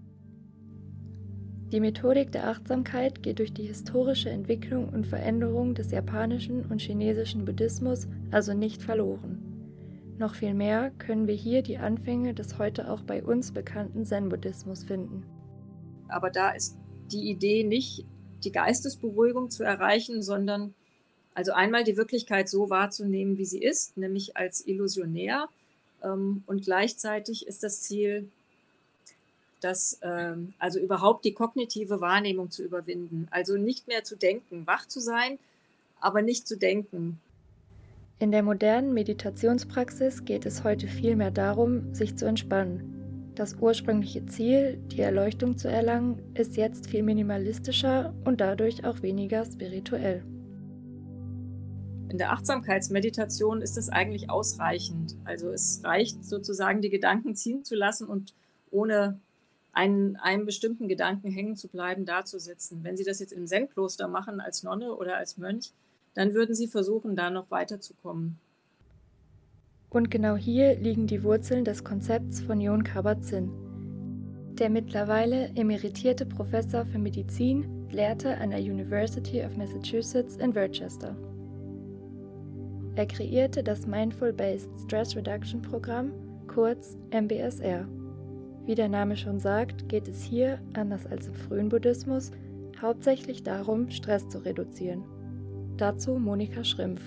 Die 1.73 1.81
Methodik 1.81 2.31
der 2.31 2.47
Achtsamkeit 2.47 3.21
geht 3.21 3.41
durch 3.41 3.53
die 3.53 3.67
historische 3.67 4.31
Entwicklung 4.31 4.91
und 4.91 5.09
Veränderung 5.09 5.75
des 5.75 5.91
japanischen 5.91 6.65
und 6.67 6.81
chinesischen 6.81 7.45
Buddhismus 7.45 8.07
also 8.31 8.55
nicht 8.55 8.81
verloren. 8.81 9.46
Noch 10.19 10.35
viel 10.35 10.55
mehr 10.55 10.93
können 10.99 11.27
wir 11.27 11.35
hier 11.35 11.63
die 11.63 11.77
Anfänge 11.77 12.33
des 12.33 12.59
heute 12.59 12.91
auch 12.91 13.03
bei 13.03 13.23
uns 13.23 13.53
bekannten 13.53 14.07
Zen-Buddhismus 14.07 14.85
finden. 14.85 15.27
Aber 16.09 16.31
da 16.31 16.51
ist 16.51 16.79
die 17.13 17.29
Idee 17.29 17.65
nicht, 17.65 18.05
die 18.43 18.53
Geistesberuhigung 18.53 19.51
zu 19.51 19.63
erreichen, 19.63 20.23
sondern 20.23 20.75
also 21.35 21.53
einmal 21.53 21.85
die 21.85 21.99
Wirklichkeit 21.99 22.49
so 22.49 22.71
wahrzunehmen, 22.71 23.37
wie 23.37 23.45
sie 23.45 23.61
ist, 23.61 23.99
nämlich 23.99 24.39
als 24.39 24.67
illusionär. 24.67 25.49
Ähm, 26.03 26.43
und 26.47 26.65
gleichzeitig 26.65 27.47
ist 27.47 27.63
das 27.63 27.83
Ziel, 27.83 28.31
das, 29.61 29.99
ähm, 30.01 30.55
also 30.59 30.79
überhaupt 30.79 31.27
die 31.27 31.35
kognitive 31.35 32.01
Wahrnehmung 32.01 32.51
zu 32.51 32.63
überwinden. 32.63 33.29
Also 33.31 33.59
nicht 33.59 33.87
mehr 33.87 34.03
zu 34.03 34.17
denken, 34.17 34.67
wach 34.67 34.87
zu 34.87 34.99
sein, 35.01 35.39
aber 36.01 36.23
nicht 36.23 36.49
zu 36.49 36.57
denken. 36.57 37.21
In 38.19 38.31
der 38.31 38.43
modernen 38.43 38.95
Meditationspraxis 38.95 40.25
geht 40.25 40.47
es 40.47 40.65
heute 40.65 40.89
vielmehr 40.89 41.31
darum, 41.31 41.93
sich 41.95 42.17
zu 42.17 42.25
entspannen. 42.25 43.33
Das 43.35 43.57
ursprüngliche 43.61 44.25
Ziel, 44.25 44.79
die 44.91 45.03
Erleuchtung 45.03 45.59
zu 45.59 45.69
erlangen, 45.69 46.23
ist 46.33 46.57
jetzt 46.57 46.89
viel 46.89 47.03
minimalistischer 47.03 48.15
und 48.25 48.41
dadurch 48.41 48.87
auch 48.87 49.03
weniger 49.03 49.45
spirituell. 49.45 50.25
In 52.09 52.17
der 52.17 52.33
Achtsamkeitsmeditation 52.33 53.61
ist 53.61 53.77
es 53.77 53.91
eigentlich 53.91 54.31
ausreichend. 54.31 55.15
Also 55.25 55.51
es 55.51 55.83
reicht 55.85 56.25
sozusagen, 56.25 56.81
die 56.81 56.89
Gedanken 56.89 57.37
ziehen 57.37 57.65
zu 57.65 57.75
lassen 57.75 58.07
und 58.07 58.33
ohne 58.71 59.21
einen, 59.73 60.17
einem 60.17 60.47
bestimmten 60.47 60.89
Gedanken 60.89 61.31
hängen 61.31 61.57
zu 61.57 61.69
bleiben, 61.69 62.07
da 62.07 62.25
zu 62.25 62.41
sitzen. 62.41 62.83
Wenn 62.83 62.97
Sie 62.97 63.05
das 63.05 63.21
jetzt 63.21 63.33
im 63.33 63.47
Zen-Kloster 63.47 64.09
machen 64.09 64.41
als 64.41 64.63
Nonne 64.63 64.95
oder 64.95 65.19
als 65.19 65.37
Mönch, 65.37 65.75
dann 66.17 66.35
würden 66.35 66.55
Sie 66.55 66.67
versuchen, 66.67 67.15
da 67.15 67.31
noch 67.31 67.51
weiterzukommen. 67.51 68.39
Und 69.91 70.11
genau 70.11 70.35
hier 70.35 70.75
liegen 70.77 71.07
die 71.07 71.23
Wurzeln 71.23 71.65
des 71.65 71.85
Konzepts 71.85 72.41
von 72.41 72.61
Jon 72.61 72.83
Kabat-Zinn. 72.83 73.51
Der 74.59 74.71
mittlerweile 74.71 75.51
emeritierte 75.55 76.25
Professor 76.25 76.87
für 76.87 76.99
Medizin 76.99 77.87
lehrte 77.91 78.39
an 78.39 78.51
der 78.51 78.61
University 78.61 79.45
of 79.45 79.57
Massachusetts 79.57 80.37
in 80.37 80.55
Worcester. 80.55 81.15
Er 82.95 83.07
kreierte 83.07 83.63
das 83.63 83.87
Mindful-Based 83.87 84.71
Stress 84.85 85.15
Reduction 85.15 85.61
Programm, 85.61 86.13
kurz 86.49 86.97
MBSR. 87.11 87.87
Wie 88.65 88.75
der 88.75 88.89
Name 88.89 89.17
schon 89.17 89.39
sagt, 89.39 89.87
geht 89.91 90.09
es 90.09 90.23
hier, 90.23 90.59
anders 90.73 91.05
als 91.07 91.29
im 91.29 91.35
frühen 91.35 91.69
Buddhismus, 91.69 92.31
hauptsächlich 92.81 93.43
darum, 93.43 93.91
Stress 93.91 94.27
zu 94.31 94.39
reduzieren. 94.39 95.05
Dazu 95.77 96.13
Monika 96.13 96.65
Schrimpf. 96.65 97.03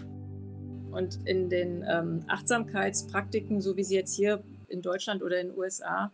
Und 0.91 1.19
in 1.25 1.49
den 1.49 1.83
ähm, 1.89 2.23
Achtsamkeitspraktiken, 2.27 3.61
so 3.61 3.75
wie 3.77 3.83
sie 3.83 3.95
jetzt 3.95 4.15
hier 4.15 4.43
in 4.67 4.83
Deutschland 4.83 5.23
oder 5.23 5.41
in 5.41 5.47
den 5.47 5.57
USA 5.57 6.11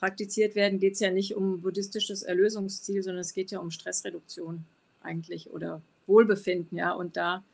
praktiziert 0.00 0.56
werden, 0.56 0.80
geht 0.80 0.94
es 0.94 1.00
ja 1.00 1.12
nicht 1.12 1.36
um 1.36 1.60
buddhistisches 1.60 2.24
Erlösungsziel, 2.24 3.04
sondern 3.04 3.20
es 3.20 3.34
geht 3.34 3.52
ja 3.52 3.60
um 3.60 3.70
Stressreduktion 3.70 4.64
eigentlich 5.00 5.50
oder 5.50 5.80
Wohlbefinden, 6.08 6.76
ja. 6.76 6.92
Und 6.92 7.16
da 7.16 7.44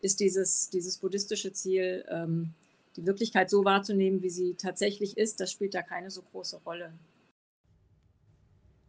ist 0.00 0.20
dieses, 0.20 0.70
dieses 0.70 0.96
buddhistische 0.96 1.52
Ziel, 1.52 2.06
ähm, 2.08 2.54
die 2.96 3.04
Wirklichkeit 3.04 3.50
so 3.50 3.66
wahrzunehmen, 3.66 4.22
wie 4.22 4.30
sie 4.30 4.54
tatsächlich 4.54 5.18
ist, 5.18 5.38
das 5.38 5.52
spielt 5.52 5.74
da 5.74 5.82
keine 5.82 6.10
so 6.10 6.22
große 6.32 6.60
Rolle. 6.64 6.92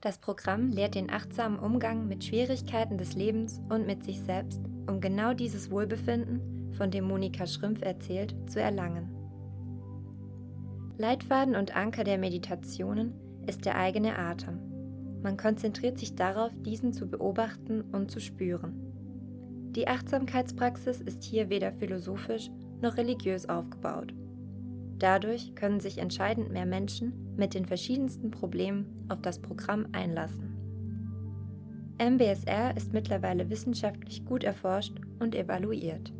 Das 0.01 0.17
Programm 0.17 0.71
lehrt 0.71 0.95
den 0.95 1.11
achtsamen 1.11 1.59
Umgang 1.59 2.07
mit 2.07 2.23
Schwierigkeiten 2.23 2.97
des 2.97 3.13
Lebens 3.13 3.61
und 3.69 3.85
mit 3.85 4.03
sich 4.03 4.19
selbst, 4.21 4.59
um 4.87 4.99
genau 4.99 5.35
dieses 5.35 5.69
Wohlbefinden, 5.69 6.73
von 6.73 6.89
dem 6.89 7.05
Monika 7.05 7.45
Schrimpf 7.45 7.83
erzählt, 7.83 8.33
zu 8.49 8.59
erlangen. 8.59 9.11
Leitfaden 10.97 11.55
und 11.55 11.75
Anker 11.75 12.03
der 12.03 12.17
Meditationen 12.17 13.13
ist 13.45 13.65
der 13.65 13.77
eigene 13.77 14.17
Atem. 14.17 14.59
Man 15.21 15.37
konzentriert 15.37 15.99
sich 15.99 16.15
darauf, 16.15 16.51
diesen 16.65 16.93
zu 16.93 17.07
beobachten 17.07 17.81
und 17.91 18.09
zu 18.09 18.19
spüren. 18.19 18.73
Die 19.75 19.87
Achtsamkeitspraxis 19.87 20.99
ist 20.99 21.23
hier 21.23 21.49
weder 21.49 21.71
philosophisch 21.71 22.49
noch 22.81 22.97
religiös 22.97 23.47
aufgebaut. 23.47 24.15
Dadurch 25.01 25.55
können 25.55 25.79
sich 25.79 25.97
entscheidend 25.97 26.51
mehr 26.51 26.67
Menschen 26.67 27.33
mit 27.35 27.55
den 27.55 27.65
verschiedensten 27.65 28.29
Problemen 28.29 29.07
auf 29.09 29.19
das 29.19 29.39
Programm 29.39 29.87
einlassen. 29.93 30.55
MBSR 31.97 32.77
ist 32.77 32.93
mittlerweile 32.93 33.49
wissenschaftlich 33.49 34.25
gut 34.25 34.43
erforscht 34.43 34.93
und 35.17 35.33
evaluiert. 35.33 36.13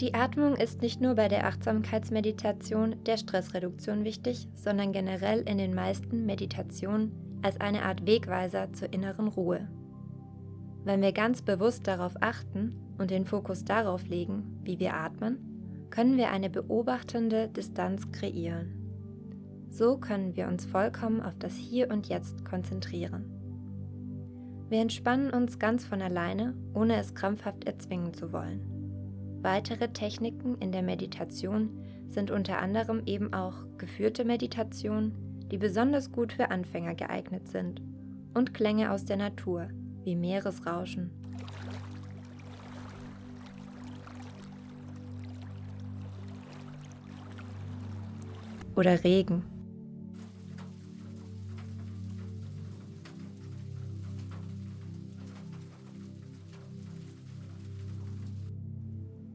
Die 0.00 0.14
Atmung 0.14 0.56
ist 0.56 0.80
nicht 0.80 1.02
nur 1.02 1.16
bei 1.16 1.28
der 1.28 1.46
Achtsamkeitsmeditation 1.46 3.04
der 3.04 3.18
Stressreduktion 3.18 4.04
wichtig, 4.04 4.48
sondern 4.54 4.92
generell 4.92 5.40
in 5.40 5.58
den 5.58 5.74
meisten 5.74 6.24
Meditationen 6.24 7.12
als 7.42 7.60
eine 7.60 7.82
Art 7.82 8.06
Wegweiser 8.06 8.72
zur 8.72 8.90
inneren 8.90 9.28
Ruhe. 9.28 9.68
Wenn 10.84 11.02
wir 11.02 11.12
ganz 11.12 11.42
bewusst 11.42 11.86
darauf 11.86 12.14
achten 12.22 12.74
und 12.96 13.10
den 13.10 13.26
Fokus 13.26 13.66
darauf 13.66 14.06
legen, 14.06 14.60
wie 14.62 14.78
wir 14.78 14.94
atmen, 14.94 15.53
können 15.90 16.16
wir 16.16 16.30
eine 16.30 16.50
beobachtende 16.50 17.48
Distanz 17.48 18.10
kreieren. 18.12 18.84
So 19.70 19.96
können 19.98 20.36
wir 20.36 20.48
uns 20.48 20.66
vollkommen 20.66 21.20
auf 21.20 21.38
das 21.38 21.54
Hier 21.56 21.90
und 21.90 22.08
Jetzt 22.08 22.44
konzentrieren. 22.44 23.24
Wir 24.68 24.80
entspannen 24.80 25.30
uns 25.30 25.58
ganz 25.58 25.84
von 25.84 26.00
alleine, 26.00 26.54
ohne 26.74 26.96
es 26.96 27.14
krampfhaft 27.14 27.64
erzwingen 27.64 28.14
zu 28.14 28.32
wollen. 28.32 28.60
Weitere 29.42 29.88
Techniken 29.88 30.56
in 30.58 30.72
der 30.72 30.82
Meditation 30.82 31.70
sind 32.08 32.30
unter 32.30 32.58
anderem 32.58 33.02
eben 33.06 33.34
auch 33.34 33.54
geführte 33.78 34.24
Meditation, 34.24 35.12
die 35.50 35.58
besonders 35.58 36.12
gut 36.12 36.32
für 36.32 36.50
Anfänger 36.50 36.94
geeignet 36.94 37.48
sind, 37.48 37.82
und 38.32 38.54
Klänge 38.54 38.90
aus 38.90 39.04
der 39.04 39.16
Natur, 39.16 39.68
wie 40.02 40.16
Meeresrauschen 40.16 41.10
oder 48.76 49.04
Regen. 49.04 49.44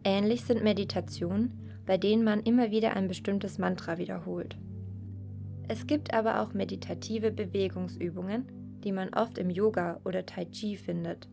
Ähnlich 0.04 0.44
sind 0.44 0.64
Meditationen, 0.64 1.82
bei 1.86 1.98
denen 1.98 2.24
man 2.24 2.42
immer 2.42 2.72
wieder 2.72 2.96
ein 2.96 3.08
bestimmtes 3.08 3.58
Mantra 3.58 3.98
wiederholt. 3.98 4.58
Es 5.68 5.86
gibt 5.86 6.14
aber 6.14 6.42
auch 6.42 6.54
meditative 6.54 7.32
Bewegungsübungen, 7.32 8.46
die 8.84 8.92
man 8.92 9.14
oft 9.14 9.38
im 9.38 9.50
Yoga 9.50 10.00
oder 10.04 10.26
Tai 10.26 10.46
Chi 10.46 10.78
findet. 10.78 11.30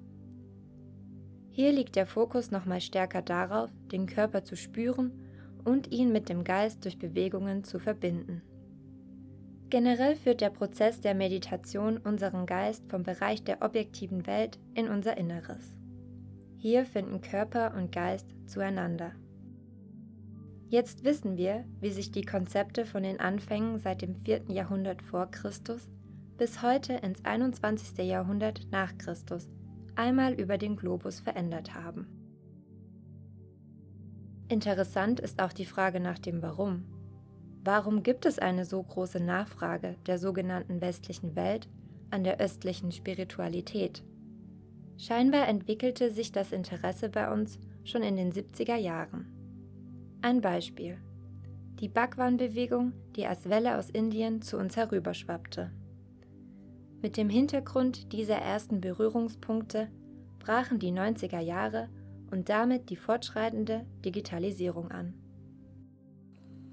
Hier 1.50 1.72
liegt 1.72 1.96
der 1.96 2.06
Fokus 2.06 2.50
nochmal 2.50 2.82
stärker 2.82 3.22
darauf, 3.22 3.70
den 3.90 4.06
Körper 4.06 4.44
zu 4.44 4.56
spüren 4.56 5.25
und 5.66 5.92
ihn 5.92 6.12
mit 6.12 6.28
dem 6.28 6.44
Geist 6.44 6.84
durch 6.84 6.98
Bewegungen 6.98 7.64
zu 7.64 7.78
verbinden. 7.78 8.40
Generell 9.68 10.14
führt 10.14 10.40
der 10.40 10.50
Prozess 10.50 11.00
der 11.00 11.14
Meditation 11.14 11.98
unseren 11.98 12.46
Geist 12.46 12.88
vom 12.88 13.02
Bereich 13.02 13.42
der 13.42 13.62
objektiven 13.62 14.26
Welt 14.26 14.60
in 14.74 14.88
unser 14.88 15.16
Inneres. 15.16 15.74
Hier 16.56 16.86
finden 16.86 17.20
Körper 17.20 17.74
und 17.76 17.90
Geist 17.90 18.28
zueinander. 18.46 19.12
Jetzt 20.68 21.04
wissen 21.04 21.36
wir, 21.36 21.64
wie 21.80 21.90
sich 21.90 22.12
die 22.12 22.24
Konzepte 22.24 22.86
von 22.86 23.02
den 23.02 23.18
Anfängen 23.18 23.78
seit 23.78 24.02
dem 24.02 24.14
4. 24.14 24.44
Jahrhundert 24.48 25.02
vor 25.02 25.30
Christus 25.30 25.88
bis 26.38 26.62
heute 26.62 26.92
ins 26.94 27.24
21. 27.24 27.98
Jahrhundert 28.06 28.66
nach 28.70 28.96
Christus 28.98 29.48
einmal 29.94 30.34
über 30.34 30.58
den 30.58 30.76
Globus 30.76 31.20
verändert 31.20 31.74
haben. 31.74 32.25
Interessant 34.48 35.18
ist 35.18 35.42
auch 35.42 35.52
die 35.52 35.64
Frage 35.64 35.98
nach 35.98 36.18
dem 36.18 36.40
Warum. 36.40 36.84
Warum 37.64 38.04
gibt 38.04 38.26
es 38.26 38.38
eine 38.38 38.64
so 38.64 38.80
große 38.80 39.18
Nachfrage 39.18 39.96
der 40.06 40.18
sogenannten 40.18 40.80
westlichen 40.80 41.34
Welt 41.34 41.68
an 42.10 42.22
der 42.22 42.38
östlichen 42.38 42.92
Spiritualität? 42.92 44.04
Scheinbar 44.98 45.48
entwickelte 45.48 46.12
sich 46.12 46.30
das 46.30 46.52
Interesse 46.52 47.08
bei 47.08 47.32
uns 47.32 47.58
schon 47.82 48.04
in 48.04 48.14
den 48.14 48.32
70er 48.32 48.76
Jahren. 48.76 49.26
Ein 50.22 50.40
Beispiel. 50.40 50.98
Die 51.80 51.88
Bhagwan-Bewegung, 51.88 52.92
die 53.16 53.26
als 53.26 53.48
Welle 53.48 53.76
aus 53.76 53.90
Indien 53.90 54.42
zu 54.42 54.58
uns 54.58 54.76
herüberschwappte. 54.76 55.72
Mit 57.02 57.16
dem 57.16 57.28
Hintergrund 57.28 58.12
dieser 58.12 58.36
ersten 58.36 58.80
Berührungspunkte 58.80 59.88
brachen 60.38 60.78
die 60.78 60.92
90er 60.92 61.40
Jahre 61.40 61.88
und 62.30 62.48
damit 62.48 62.90
die 62.90 62.96
fortschreitende 62.96 63.86
Digitalisierung 64.04 64.90
an. 64.90 65.14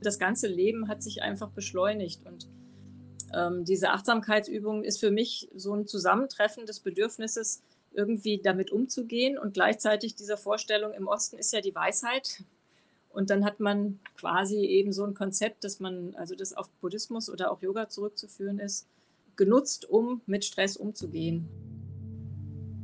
Das 0.01 0.19
ganze 0.19 0.47
Leben 0.47 0.87
hat 0.87 1.01
sich 1.01 1.21
einfach 1.21 1.49
beschleunigt 1.49 2.25
und 2.25 2.47
ähm, 3.33 3.65
diese 3.65 3.89
Achtsamkeitsübung 3.89 4.83
ist 4.83 4.99
für 4.99 5.11
mich 5.11 5.49
so 5.55 5.73
ein 5.73 5.87
Zusammentreffen 5.87 6.65
des 6.65 6.79
Bedürfnisses, 6.79 7.63
irgendwie 7.93 8.41
damit 8.41 8.71
umzugehen 8.71 9.37
und 9.37 9.53
gleichzeitig 9.53 10.15
dieser 10.15 10.37
Vorstellung, 10.37 10.93
im 10.93 11.07
Osten 11.07 11.37
ist 11.37 11.53
ja 11.53 11.61
die 11.61 11.75
Weisheit. 11.75 12.43
Und 13.09 13.29
dann 13.29 13.45
hat 13.45 13.59
man 13.59 13.99
quasi 14.17 14.57
eben 14.57 14.91
so 14.91 15.03
ein 15.05 15.13
Konzept, 15.13 15.63
dass 15.63 15.79
man, 15.79 16.15
also 16.15 16.35
das 16.35 16.53
auf 16.53 16.71
Buddhismus 16.81 17.29
oder 17.29 17.51
auch 17.51 17.61
Yoga 17.61 17.87
zurückzuführen 17.87 18.57
ist, 18.57 18.87
genutzt, 19.35 19.87
um 19.87 20.21
mit 20.25 20.45
Stress 20.45 20.77
umzugehen. 20.77 21.47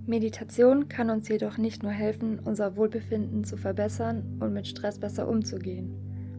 Meditation 0.10 0.90
kann 0.90 1.12
uns 1.12 1.30
jedoch 1.30 1.60
nicht 1.60 1.84
nur 1.84 1.92
helfen, 1.92 2.40
unser 2.44 2.76
Wohlbefinden 2.76 3.44
zu 3.44 3.58
verbessern 3.58 4.40
und 4.40 4.54
mit 4.54 4.68
Stress 4.68 4.98
besser 4.98 5.28
umzugehen. 5.28 5.94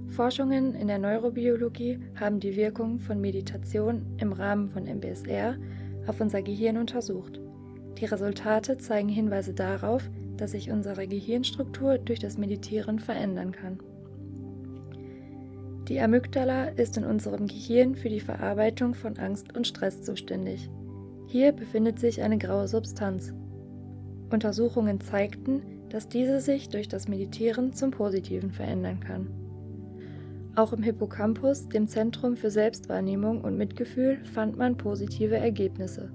Forschungen 0.08 0.74
in 0.74 0.88
der 0.88 0.98
Neurobiologie 0.98 2.00
haben 2.16 2.40
die 2.40 2.56
Wirkung 2.56 2.98
von 2.98 3.20
Meditation 3.20 4.04
im 4.18 4.32
Rahmen 4.32 4.70
von 4.70 4.88
MBSR 4.88 5.54
auf 6.08 6.20
unser 6.20 6.42
Gehirn 6.42 6.78
untersucht. 6.78 7.40
Die 8.00 8.06
Resultate 8.06 8.76
zeigen 8.78 9.08
Hinweise 9.08 9.54
darauf, 9.54 10.02
dass 10.36 10.50
sich 10.50 10.72
unsere 10.72 11.06
Gehirnstruktur 11.06 11.98
durch 11.98 12.18
das 12.18 12.38
Meditieren 12.38 12.98
verändern 12.98 13.52
kann. 13.52 13.78
Die 15.86 16.00
Amygdala 16.00 16.70
ist 16.70 16.96
in 16.96 17.04
unserem 17.04 17.46
Gehirn 17.46 17.94
für 17.94 18.08
die 18.08 18.18
Verarbeitung 18.18 18.94
von 18.94 19.16
Angst 19.18 19.56
und 19.56 19.68
Stress 19.68 20.02
zuständig. 20.02 20.68
Hier 21.28 21.52
befindet 21.52 22.00
sich 22.00 22.20
eine 22.20 22.38
graue 22.38 22.66
Substanz. 22.66 23.32
Untersuchungen 24.30 25.00
zeigten, 25.00 25.62
dass 25.88 26.08
diese 26.08 26.40
sich 26.40 26.68
durch 26.68 26.88
das 26.88 27.08
Meditieren 27.08 27.72
zum 27.72 27.90
Positiven 27.90 28.50
verändern 28.50 29.00
kann. 29.00 29.28
Auch 30.56 30.72
im 30.72 30.82
Hippocampus, 30.82 31.68
dem 31.68 31.86
Zentrum 31.86 32.36
für 32.36 32.50
Selbstwahrnehmung 32.50 33.42
und 33.42 33.56
Mitgefühl, 33.56 34.18
fand 34.24 34.56
man 34.56 34.76
positive 34.76 35.36
Ergebnisse. 35.36 36.10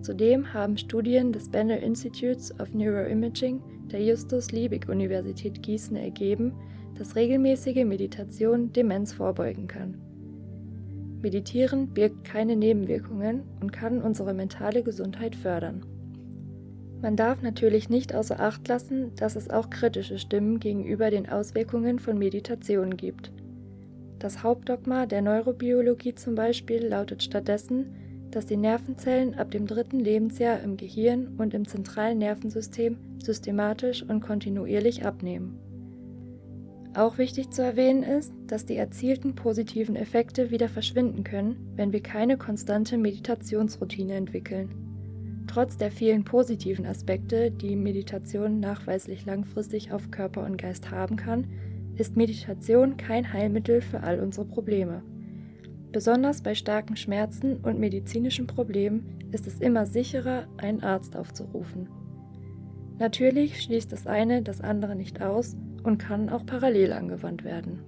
Zudem 0.00 0.52
haben 0.52 0.78
Studien 0.78 1.32
des 1.32 1.50
Bender 1.50 1.80
Institutes 1.80 2.58
of 2.60 2.72
Neuroimaging 2.72 3.62
der 3.90 4.02
Justus-Liebig-Universität 4.02 5.62
Gießen 5.62 5.96
ergeben, 5.96 6.52
dass 6.98 7.16
regelmäßige 7.16 7.84
Meditation 7.84 8.72
Demenz 8.72 9.12
vorbeugen 9.12 9.66
kann. 9.66 9.98
Meditieren 11.22 11.92
birgt 11.92 12.24
keine 12.24 12.56
Nebenwirkungen 12.56 13.42
und 13.60 13.72
kann 13.72 14.00
unsere 14.02 14.32
mentale 14.32 14.82
Gesundheit 14.82 15.34
fördern. 15.34 15.84
Man 17.02 17.16
darf 17.16 17.42
natürlich 17.42 17.88
nicht 17.88 18.14
außer 18.14 18.40
Acht 18.40 18.66
lassen, 18.68 19.14
dass 19.16 19.36
es 19.36 19.50
auch 19.50 19.70
kritische 19.70 20.18
Stimmen 20.18 20.60
gegenüber 20.60 21.10
den 21.10 21.28
Auswirkungen 21.28 21.98
von 21.98 22.18
Meditation 22.18 22.96
gibt. 22.96 23.32
Das 24.18 24.42
Hauptdogma 24.42 25.06
der 25.06 25.20
Neurobiologie 25.20 26.14
zum 26.14 26.34
Beispiel 26.34 26.86
lautet 26.86 27.22
stattdessen, 27.22 27.94
dass 28.30 28.46
die 28.46 28.56
Nervenzellen 28.56 29.34
ab 29.34 29.50
dem 29.50 29.66
dritten 29.66 30.00
Lebensjahr 30.00 30.60
im 30.60 30.76
Gehirn 30.76 31.34
und 31.38 31.54
im 31.54 31.68
zentralen 31.68 32.18
Nervensystem 32.18 32.96
systematisch 33.22 34.02
und 34.02 34.20
kontinuierlich 34.20 35.04
abnehmen. 35.04 35.58
Auch 36.94 37.18
wichtig 37.18 37.50
zu 37.50 37.62
erwähnen 37.62 38.02
ist, 38.02 38.32
dass 38.46 38.64
die 38.64 38.76
erzielten 38.76 39.34
positiven 39.34 39.96
Effekte 39.96 40.50
wieder 40.50 40.70
verschwinden 40.70 41.24
können, 41.24 41.56
wenn 41.76 41.92
wir 41.92 42.02
keine 42.02 42.38
konstante 42.38 42.96
Meditationsroutine 42.96 44.14
entwickeln. 44.14 44.85
Trotz 45.56 45.78
der 45.78 45.90
vielen 45.90 46.22
positiven 46.22 46.84
Aspekte, 46.84 47.50
die 47.50 47.76
Meditation 47.76 48.60
nachweislich 48.60 49.24
langfristig 49.24 49.90
auf 49.90 50.10
Körper 50.10 50.44
und 50.44 50.58
Geist 50.58 50.90
haben 50.90 51.16
kann, 51.16 51.46
ist 51.94 52.14
Meditation 52.14 52.98
kein 52.98 53.32
Heilmittel 53.32 53.80
für 53.80 54.02
all 54.02 54.20
unsere 54.20 54.44
Probleme. 54.44 55.02
Besonders 55.92 56.42
bei 56.42 56.54
starken 56.54 56.94
Schmerzen 56.94 57.56
und 57.56 57.78
medizinischen 57.78 58.46
Problemen 58.46 59.18
ist 59.32 59.46
es 59.46 59.58
immer 59.58 59.86
sicherer, 59.86 60.46
einen 60.58 60.82
Arzt 60.82 61.16
aufzurufen. 61.16 61.88
Natürlich 62.98 63.62
schließt 63.62 63.90
das 63.90 64.06
eine 64.06 64.42
das 64.42 64.60
andere 64.60 64.94
nicht 64.94 65.22
aus 65.22 65.56
und 65.84 65.96
kann 65.96 66.28
auch 66.28 66.44
parallel 66.44 66.92
angewandt 66.92 67.44
werden. 67.44 67.78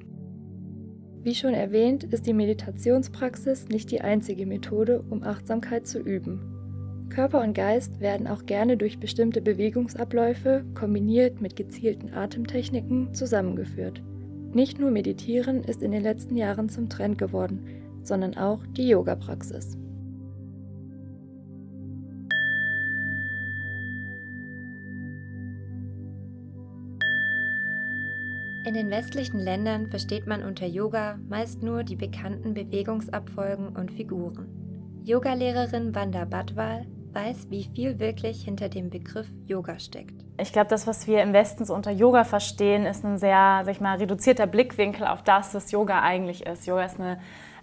Wie 1.23 1.35
schon 1.35 1.53
erwähnt, 1.53 2.03
ist 2.03 2.27
die 2.27 2.33
Meditationspraxis 2.33 3.69
nicht 3.69 3.91
die 3.91 4.01
einzige 4.01 4.47
Methode, 4.47 5.05
um 5.11 5.23
Achtsamkeit 5.23 5.87
zu 5.87 5.99
üben. 5.99 6.58
Körper 7.11 7.42
und 7.42 7.55
Geist 7.55 8.01
werden 8.01 8.27
auch 8.27 8.47
gerne 8.47 8.77
durch 8.77 8.99
bestimmte 8.99 9.40
Bewegungsabläufe 9.40 10.64
kombiniert 10.75 11.40
mit 11.40 11.57
gezielten 11.57 12.12
Atemtechniken 12.12 13.14
zusammengeführt. 13.14 14.03
Nicht 14.53 14.79
nur 14.79 14.90
Meditieren 14.90 15.62
ist 15.64 15.83
in 15.83 15.92
den 15.92 16.03
letzten 16.03 16.37
Jahren 16.37 16.68
zum 16.68 16.88
Trend 16.88 17.18
geworden, 17.18 17.66
sondern 18.03 18.37
auch 18.37 18.64
die 18.77 18.88
Yoga-Praxis. 18.88 19.77
In 28.66 28.75
den 28.75 28.90
westlichen 28.90 29.40
Ländern 29.40 29.87
versteht 29.87 30.27
man 30.27 30.42
unter 30.42 30.66
Yoga 30.66 31.18
meist 31.29 31.62
nur 31.62 31.85
die 31.85 31.97
bekannten 31.97 32.53
Bewegungsabfolgen 32.53 33.68
und 33.68 33.90
Figuren. 33.90 34.47
Yogalehrerin 35.05 35.94
Wanda 35.94 36.27
Badwal 36.27 36.87
weiß, 37.14 37.51
wie 37.51 37.68
viel 37.75 37.99
wirklich 37.99 38.44
hinter 38.44 38.68
dem 38.68 38.90
Begriff 38.90 39.27
Yoga 39.47 39.79
steckt. 39.79 40.14
Ich 40.40 40.53
glaube, 40.53 40.68
das, 40.68 40.87
was 40.87 41.07
wir 41.07 41.23
im 41.23 41.33
Westen 41.33 41.64
so 41.64 41.75
unter 41.75 41.90
Yoga 41.90 42.25
verstehen, 42.25 42.87
ist 42.87 43.05
ein 43.05 43.18
sehr, 43.18 43.62
sag 43.64 43.73
ich 43.73 43.81
mal, 43.81 43.99
reduzierter 43.99 44.47
Blickwinkel 44.47 45.07
auf 45.07 45.23
das, 45.23 45.55
was 45.55 45.71
Yoga 45.71 46.01
eigentlich 46.01 46.47
ist. 46.47 46.66
Yoga 46.66 46.85
ist 46.85 47.01
eine 47.01 47.18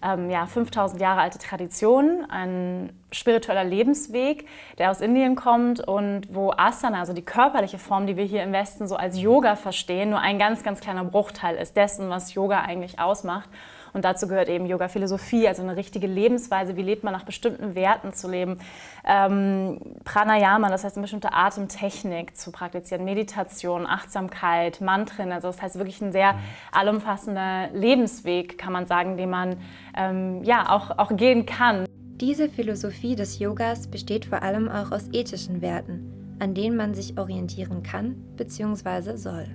ähm, 0.05 0.29
ja, 0.29 0.45
5000 0.45 1.01
Jahre 1.01 1.21
alte 1.21 1.39
Tradition, 1.39 2.25
ein 2.29 2.93
spiritueller 3.11 3.63
Lebensweg, 3.63 4.47
der 4.77 4.91
aus 4.91 5.01
Indien 5.01 5.35
kommt 5.35 5.79
und 5.79 6.33
wo 6.33 6.51
Asana, 6.51 6.99
also 6.99 7.13
die 7.13 7.23
körperliche 7.23 7.79
Form, 7.79 8.07
die 8.07 8.17
wir 8.17 8.25
hier 8.25 8.43
im 8.43 8.53
Westen 8.53 8.87
so 8.87 8.95
als 8.95 9.19
Yoga 9.19 9.55
verstehen, 9.55 10.09
nur 10.09 10.19
ein 10.19 10.37
ganz, 10.37 10.63
ganz 10.63 10.79
kleiner 10.79 11.05
Bruchteil 11.05 11.55
ist 11.55 11.75
dessen, 11.75 12.09
was 12.09 12.33
Yoga 12.33 12.61
eigentlich 12.61 12.99
ausmacht. 12.99 13.49
Und 13.95 14.03
dazu 14.03 14.27
gehört 14.27 14.49
eben 14.49 14.65
Yoga-Philosophie, 14.65 15.47
also 15.47 15.63
eine 15.63 15.77
richtige 15.77 16.05
Lebensweise. 16.05 16.75
Wie 16.75 16.81
lebt 16.81 17.05
man 17.05 17.13
nach 17.13 17.23
bestimmten 17.23 17.75
Werten 17.75 18.11
zu 18.11 18.29
leben? 18.29 18.59
Ähm, 19.05 19.79
Pranayama, 20.03 20.69
das 20.69 20.83
heißt 20.83 20.97
eine 20.97 21.03
bestimmte 21.03 21.31
Atemtechnik 21.31 22.35
zu 22.35 22.51
praktizieren, 22.51 23.05
Meditation, 23.05 23.87
Achtsamkeit, 23.87 24.81
Mantren. 24.81 25.31
Also 25.31 25.47
das 25.47 25.61
heißt 25.61 25.77
wirklich 25.77 26.01
ein 26.01 26.11
sehr 26.11 26.35
allumfassender 26.73 27.69
Lebensweg, 27.71 28.57
kann 28.57 28.73
man 28.73 28.85
sagen, 28.85 29.15
den 29.15 29.29
man 29.29 29.55
ähm, 29.95 30.43
ja 30.43 30.75
auch, 30.75 30.97
auch 30.97 31.15
gehen 31.15 31.45
kann. 31.45 31.85
Diese 32.19 32.49
Philosophie 32.49 33.15
des 33.15 33.39
Yogas 33.39 33.87
besteht 33.87 34.25
vor 34.25 34.43
allem 34.43 34.67
auch 34.67 34.91
aus 34.91 35.07
ethischen 35.13 35.61
Werten, 35.61 36.35
an 36.39 36.53
denen 36.53 36.75
man 36.75 36.95
sich 36.95 37.17
orientieren 37.17 37.81
kann 37.81 38.17
bzw. 38.35 39.15
soll. 39.15 39.47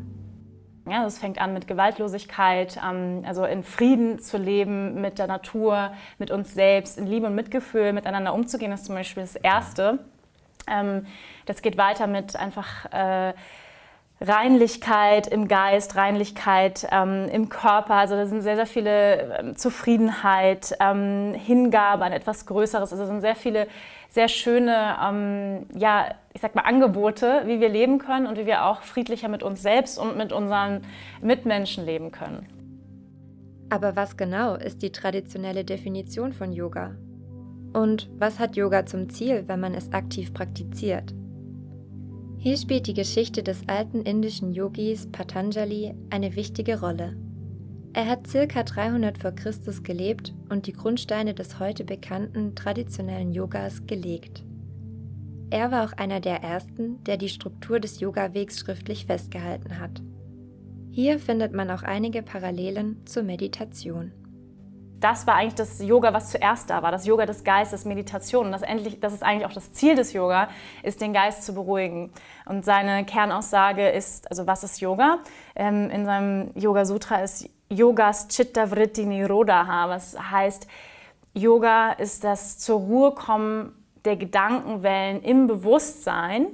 Ja, 0.91 1.05
das 1.05 1.19
fängt 1.19 1.41
an 1.41 1.55
mit 1.55 1.69
Gewaltlosigkeit, 1.69 2.81
ähm, 2.85 3.23
also 3.25 3.45
in 3.45 3.63
Frieden 3.63 4.19
zu 4.19 4.39
leben 4.39 5.01
mit 5.01 5.21
der 5.21 5.29
Natur, 5.29 5.93
mit 6.19 6.33
uns 6.33 6.53
selbst, 6.53 6.99
in 6.99 7.07
Liebe 7.07 7.27
und 7.27 7.37
Mitgefühl 7.37 7.93
miteinander 7.93 8.35
umzugehen, 8.35 8.73
ist 8.73 8.87
zum 8.87 8.97
Beispiel 8.97 9.23
das 9.23 9.37
Erste. 9.37 10.01
Ähm, 10.67 11.07
das 11.47 11.63
geht 11.63 11.79
weiter 11.79 12.09
mit 12.09 12.35
einfach 12.35 12.87
äh, 12.93 13.35
Reinlichkeit 14.21 15.29
im 15.29 15.47
Geist, 15.47 15.95
Reinlichkeit 15.95 16.89
ähm, 16.91 17.29
im 17.33 17.49
Körper. 17.49 17.95
Also 17.95 18.17
da 18.17 18.27
sind 18.27 18.43
sehr, 18.43 18.57
sehr 18.57 18.67
viele 18.67 19.39
ähm, 19.39 19.57
Zufriedenheit, 19.57 20.77
ähm, 20.81 21.35
Hingabe 21.35 22.05
an 22.05 22.13
etwas 22.13 22.47
Größeres. 22.47 22.93
Also 22.93 23.07
sind 23.07 23.21
sehr 23.21 23.37
viele 23.37 23.69
sehr 24.11 24.29
schöne, 24.29 24.97
ähm, 25.03 25.67
ja, 25.75 26.15
ich 26.35 26.41
sag 26.41 26.57
mal, 26.57 26.63
Angebote, 26.63 27.45
wie 27.47 27.61
wir 27.61 27.69
leben 27.69 27.99
können 27.99 28.27
und 28.27 28.37
wie 28.37 28.47
wir 28.47 28.67
auch 28.67 28.83
friedlicher 28.83 29.29
mit 29.29 29.43
uns 29.45 29.63
selbst 29.63 29.99
und 29.99 30.17
mit 30.17 30.33
unseren 30.33 30.83
Mitmenschen 31.23 31.87
leben 31.87 32.11
können. 32.11 32.47
Aber 33.71 33.95
was 33.95 34.17
genau 34.17 34.57
ist 34.57 34.83
die 34.83 34.91
traditionelle 34.91 35.65
Definition 35.65 36.33
von 36.33 36.53
Yoga? 36.53 36.97
Und 37.73 38.11
was 38.19 38.41
hat 38.41 38.57
Yoga 38.57 38.85
zum 38.85 39.09
Ziel, 39.11 39.45
wenn 39.47 39.61
man 39.61 39.75
es 39.75 39.93
aktiv 39.93 40.35
praktiziert? 40.35 41.15
Hier 42.37 42.57
spielt 42.57 42.89
die 42.89 42.95
Geschichte 42.95 43.45
des 43.45 43.69
alten 43.69 44.03
indischen 44.03 44.53
Yogis 44.53 45.07
Patanjali 45.13 45.95
eine 46.11 46.35
wichtige 46.35 46.81
Rolle. 46.81 47.17
Er 47.93 48.07
hat 48.07 48.29
ca. 48.31 48.63
300 48.63 49.19
vor 49.19 49.33
Christus 49.33 49.83
gelebt 49.83 50.33
und 50.49 50.67
die 50.67 50.73
Grundsteine 50.73 51.35
des 51.35 51.59
heute 51.59 51.85
bekannten 51.85 52.55
traditionellen 52.55 53.33
Yogas 53.33 53.85
gelegt. 53.87 54.45
Er 55.51 55.73
war 55.73 55.85
auch 55.85 55.93
einer 55.95 56.21
der 56.21 56.43
ersten, 56.45 57.03
der 57.03 57.17
die 57.17 57.29
Struktur 57.29 57.81
des 57.81 57.99
Yoga-Wegs 57.99 58.61
schriftlich 58.61 59.07
festgehalten 59.07 59.81
hat. 59.81 60.01
Hier 60.93 61.19
findet 61.19 61.53
man 61.53 61.71
auch 61.71 61.83
einige 61.83 62.23
Parallelen 62.23 63.05
zur 63.07 63.25
Meditation. 63.25 64.13
Das 65.01 65.27
war 65.27 65.35
eigentlich 65.35 65.55
das 65.55 65.81
Yoga, 65.81 66.13
was 66.13 66.31
zuerst 66.31 66.69
da 66.69 66.83
war, 66.83 66.93
das 66.93 67.07
Yoga 67.07 67.25
des 67.25 67.43
Geistes, 67.43 67.85
Meditation. 67.85 68.47
Und 68.47 68.53
das, 68.53 68.63
endlich, 68.63 69.01
das 69.01 69.15
ist 69.15 69.23
eigentlich 69.23 69.47
auch 69.47 69.53
das 69.53 69.73
Ziel 69.73 69.95
des 69.95 70.13
Yoga, 70.13 70.49
ist 70.83 71.01
den 71.01 71.13
Geist 71.13 71.45
zu 71.45 71.55
beruhigen. 71.55 72.13
Und 72.45 72.65
seine 72.65 73.05
Kernaussage 73.05 73.89
ist, 73.89 74.31
also 74.31 74.47
was 74.47 74.63
ist 74.63 74.81
Yoga? 74.81 75.19
Ähm, 75.57 75.91
in 75.91 76.05
seinem 76.05 76.51
Yoga 76.55 76.85
Sutra 76.85 77.23
ist 77.23 77.49
Yogas 77.71 78.29
Chitta 78.29 78.71
Vritti 78.71 79.07
Nirodha, 79.07 79.89
was 79.89 80.17
heißt, 80.19 80.67
Yoga 81.35 81.93
ist 81.93 82.25
das 82.25 82.59
zur 82.59 82.81
Ruhe 82.81 83.13
kommen 83.13 83.73
der 84.05 84.17
Gedankenwellen 84.17 85.23
im 85.23 85.47
Bewusstsein. 85.47 86.47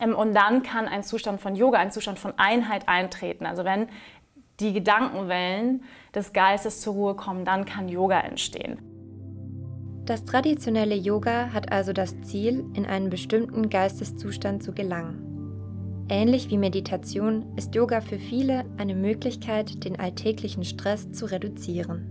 Ähm, 0.00 0.14
und 0.14 0.34
dann 0.34 0.62
kann 0.62 0.88
ein 0.88 1.02
Zustand 1.02 1.40
von 1.40 1.56
Yoga, 1.56 1.78
ein 1.78 1.90
Zustand 1.90 2.18
von 2.18 2.34
Einheit 2.36 2.88
eintreten. 2.88 3.46
Also 3.46 3.64
wenn 3.64 3.88
die 4.60 4.72
Gedankenwellen 4.72 5.82
des 6.14 6.32
Geistes 6.32 6.80
zur 6.80 6.94
Ruhe 6.94 7.14
kommen, 7.14 7.44
dann 7.44 7.64
kann 7.64 7.88
Yoga 7.88 8.20
entstehen. 8.20 8.78
Das 10.06 10.24
traditionelle 10.24 10.94
Yoga 10.94 11.52
hat 11.52 11.72
also 11.72 11.92
das 11.92 12.20
Ziel, 12.22 12.64
in 12.74 12.86
einen 12.86 13.10
bestimmten 13.10 13.68
Geisteszustand 13.68 14.62
zu 14.62 14.72
gelangen. 14.72 16.06
Ähnlich 16.08 16.48
wie 16.50 16.58
Meditation 16.58 17.44
ist 17.56 17.74
Yoga 17.74 18.00
für 18.00 18.18
viele 18.18 18.64
eine 18.76 18.94
Möglichkeit, 18.94 19.84
den 19.84 19.98
alltäglichen 19.98 20.62
Stress 20.62 21.10
zu 21.10 21.26
reduzieren. 21.26 22.06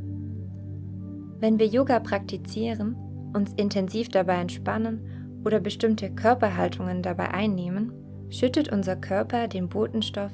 Wenn 1.39 1.57
wir 1.57 1.67
Yoga 1.67 1.99
praktizieren, 1.99 2.97
uns 3.33 3.53
intensiv 3.53 4.09
dabei 4.09 4.35
entspannen 4.35 5.41
oder 5.45 5.61
bestimmte 5.61 6.13
Körperhaltungen 6.13 7.01
dabei 7.01 7.31
einnehmen, 7.33 7.93
schüttet 8.29 8.69
unser 8.69 8.97
Körper 8.97 9.47
den 9.47 9.69
Botenstoff 9.69 10.31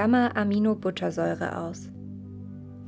Gamma-Aminobuttersäure 0.00 1.58
aus. 1.58 1.90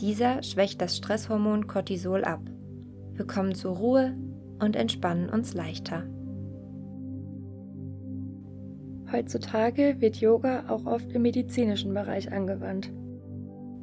Dieser 0.01 0.43
schwächt 0.43 0.81
das 0.81 0.97
Stresshormon 0.97 1.67
Cortisol 1.67 2.25
ab. 2.25 2.41
Wir 3.13 3.27
kommen 3.27 3.55
zur 3.55 3.77
Ruhe 3.77 4.17
und 4.61 4.77
entspannen 4.77 5.29
uns 5.29 5.53
leichter. 5.53 6.05
Heutzutage 9.13 9.97
wird 9.99 10.23
Yoga 10.23 10.71
auch 10.71 10.87
oft 10.87 11.13
im 11.13 11.21
medizinischen 11.21 11.93
Bereich 11.93 12.33
angewandt. 12.33 12.91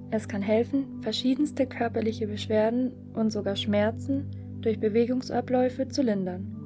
Es 0.09 0.27
kann 0.27 0.41
helfen, 0.41 1.03
verschiedenste 1.03 1.67
körperliche 1.67 2.25
Beschwerden 2.25 2.93
und 3.13 3.31
sogar 3.31 3.55
Schmerzen 3.55 4.25
durch 4.61 4.79
Bewegungsabläufe 4.79 5.87
zu 5.87 6.01
lindern. 6.01 6.58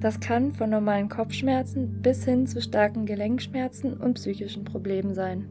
Das 0.00 0.18
kann 0.18 0.52
von 0.52 0.70
normalen 0.70 1.10
Kopfschmerzen 1.10 2.00
bis 2.00 2.24
hin 2.24 2.46
zu 2.46 2.62
starken 2.62 3.04
Gelenkschmerzen 3.04 3.94
und 3.94 4.14
psychischen 4.14 4.64
Problemen 4.64 5.14
sein. 5.14 5.46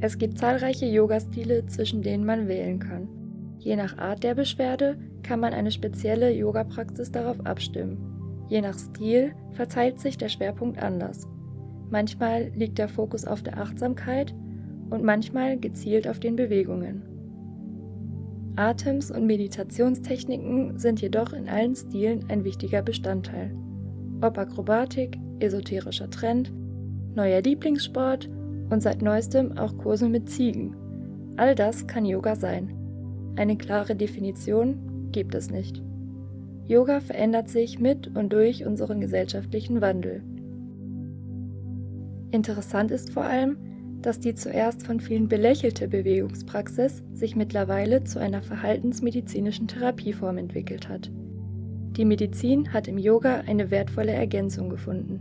Es 0.00 0.18
gibt 0.18 0.38
zahlreiche 0.38 0.86
Yoga-Stile, 0.86 1.66
zwischen 1.66 2.02
denen 2.02 2.24
man 2.24 2.48
wählen 2.48 2.80
kann. 2.80 3.08
Je 3.58 3.76
nach 3.76 3.96
Art 3.98 4.24
der 4.24 4.34
Beschwerde 4.34 4.96
kann 5.22 5.40
man 5.40 5.52
eine 5.52 5.70
spezielle 5.70 6.32
Yoga-Praxis 6.32 7.12
darauf 7.12 7.44
abstimmen. 7.46 8.46
Je 8.48 8.60
nach 8.60 8.78
Stil 8.78 9.32
verteilt 9.52 10.00
sich 10.00 10.18
der 10.18 10.28
Schwerpunkt 10.28 10.82
anders. 10.82 11.28
Manchmal 11.90 12.50
liegt 12.54 12.78
der 12.78 12.88
Fokus 12.88 13.24
auf 13.24 13.42
der 13.42 13.58
Achtsamkeit 13.58 14.34
und 14.90 15.04
manchmal 15.04 15.58
gezielt 15.58 16.08
auf 16.08 16.18
den 16.18 16.36
Bewegungen. 16.36 17.02
Atems- 18.58 19.12
und 19.12 19.24
Meditationstechniken 19.24 20.78
sind 20.78 21.00
jedoch 21.00 21.32
in 21.32 21.48
allen 21.48 21.76
Stilen 21.76 22.24
ein 22.28 22.42
wichtiger 22.42 22.82
Bestandteil. 22.82 23.54
Ob 24.20 24.36
Akrobatik, 24.36 25.16
esoterischer 25.38 26.10
Trend, 26.10 26.52
neuer 27.14 27.40
Lieblingssport 27.40 28.28
und 28.68 28.82
seit 28.82 29.00
neuestem 29.00 29.56
auch 29.56 29.78
Kurse 29.78 30.08
mit 30.08 30.28
Ziegen. 30.28 30.74
All 31.36 31.54
das 31.54 31.86
kann 31.86 32.04
Yoga 32.04 32.34
sein. 32.34 32.74
Eine 33.36 33.56
klare 33.56 33.94
Definition 33.94 35.08
gibt 35.12 35.36
es 35.36 35.50
nicht. 35.50 35.80
Yoga 36.66 36.98
verändert 36.98 37.48
sich 37.48 37.78
mit 37.78 38.14
und 38.16 38.32
durch 38.32 38.66
unseren 38.66 39.00
gesellschaftlichen 39.00 39.80
Wandel. 39.80 40.24
Interessant 42.32 42.90
ist 42.90 43.12
vor 43.12 43.22
allem, 43.22 43.56
dass 44.02 44.20
die 44.20 44.34
zuerst 44.34 44.86
von 44.86 45.00
vielen 45.00 45.28
belächelte 45.28 45.88
Bewegungspraxis 45.88 47.02
sich 47.12 47.36
mittlerweile 47.36 48.04
zu 48.04 48.20
einer 48.20 48.42
verhaltensmedizinischen 48.42 49.66
Therapieform 49.66 50.38
entwickelt 50.38 50.88
hat. 50.88 51.10
Die 51.96 52.04
Medizin 52.04 52.72
hat 52.72 52.86
im 52.86 52.96
Yoga 52.96 53.42
eine 53.46 53.70
wertvolle 53.70 54.12
Ergänzung 54.12 54.68
gefunden. 54.70 55.20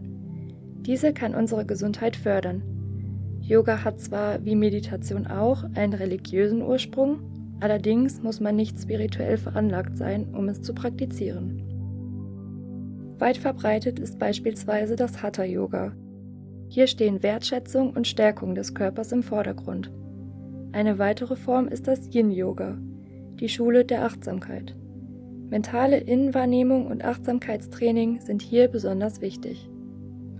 Diese 0.81 1.11
kann 1.11 1.33
unsere 1.33 1.65
Gesundheit 1.65 2.15
fördern. 2.15 2.61
Yoga 3.41 3.83
hat 3.83 3.99
zwar 3.99 4.45
wie 4.45 4.55
Meditation 4.55 5.25
auch 5.25 5.63
einen 5.73 5.93
religiösen 5.93 6.61
Ursprung, 6.61 7.19
allerdings 7.59 8.21
muss 8.21 8.39
man 8.39 8.55
nicht 8.55 8.79
spirituell 8.79 9.37
veranlagt 9.37 9.97
sein, 9.97 10.35
um 10.35 10.49
es 10.49 10.61
zu 10.61 10.73
praktizieren. 10.75 11.63
Weit 13.17 13.37
verbreitet 13.37 13.97
ist 13.97 14.19
beispielsweise 14.19 14.95
das 14.95 15.23
Hatha 15.23 15.43
Yoga, 15.43 15.93
hier 16.69 16.87
stehen 16.87 17.23
Wertschätzung 17.23 17.91
und 17.91 18.07
Stärkung 18.07 18.55
des 18.55 18.73
Körpers 18.73 19.11
im 19.11 19.23
Vordergrund. 19.23 19.91
Eine 20.73 20.99
weitere 20.99 21.35
Form 21.35 21.67
ist 21.67 21.87
das 21.87 22.13
Yin-Yoga, 22.13 22.77
die 23.39 23.49
Schule 23.49 23.85
der 23.85 24.03
Achtsamkeit. 24.05 24.75
Mentale 25.49 25.97
Innenwahrnehmung 25.97 26.87
und 26.87 27.05
Achtsamkeitstraining 27.05 28.19
sind 28.19 28.41
hier 28.41 28.67
besonders 28.67 29.21
wichtig. 29.21 29.69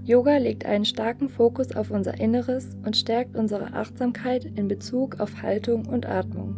Yoga 0.04 0.38
legt 0.38 0.66
einen 0.66 0.86
starken 0.86 1.30
Fokus 1.30 1.76
auf 1.76 1.92
unser 1.92 2.20
Inneres 2.20 2.76
und 2.86 2.98
stärkt 2.98 3.36
unsere 3.36 3.74
Achtsamkeit 3.74 4.46
in 4.46 4.68
Bezug 4.68 5.20
auf 5.20 5.42
Haltung 5.42 5.86
und 5.86 6.06
Atmung. 6.06 6.56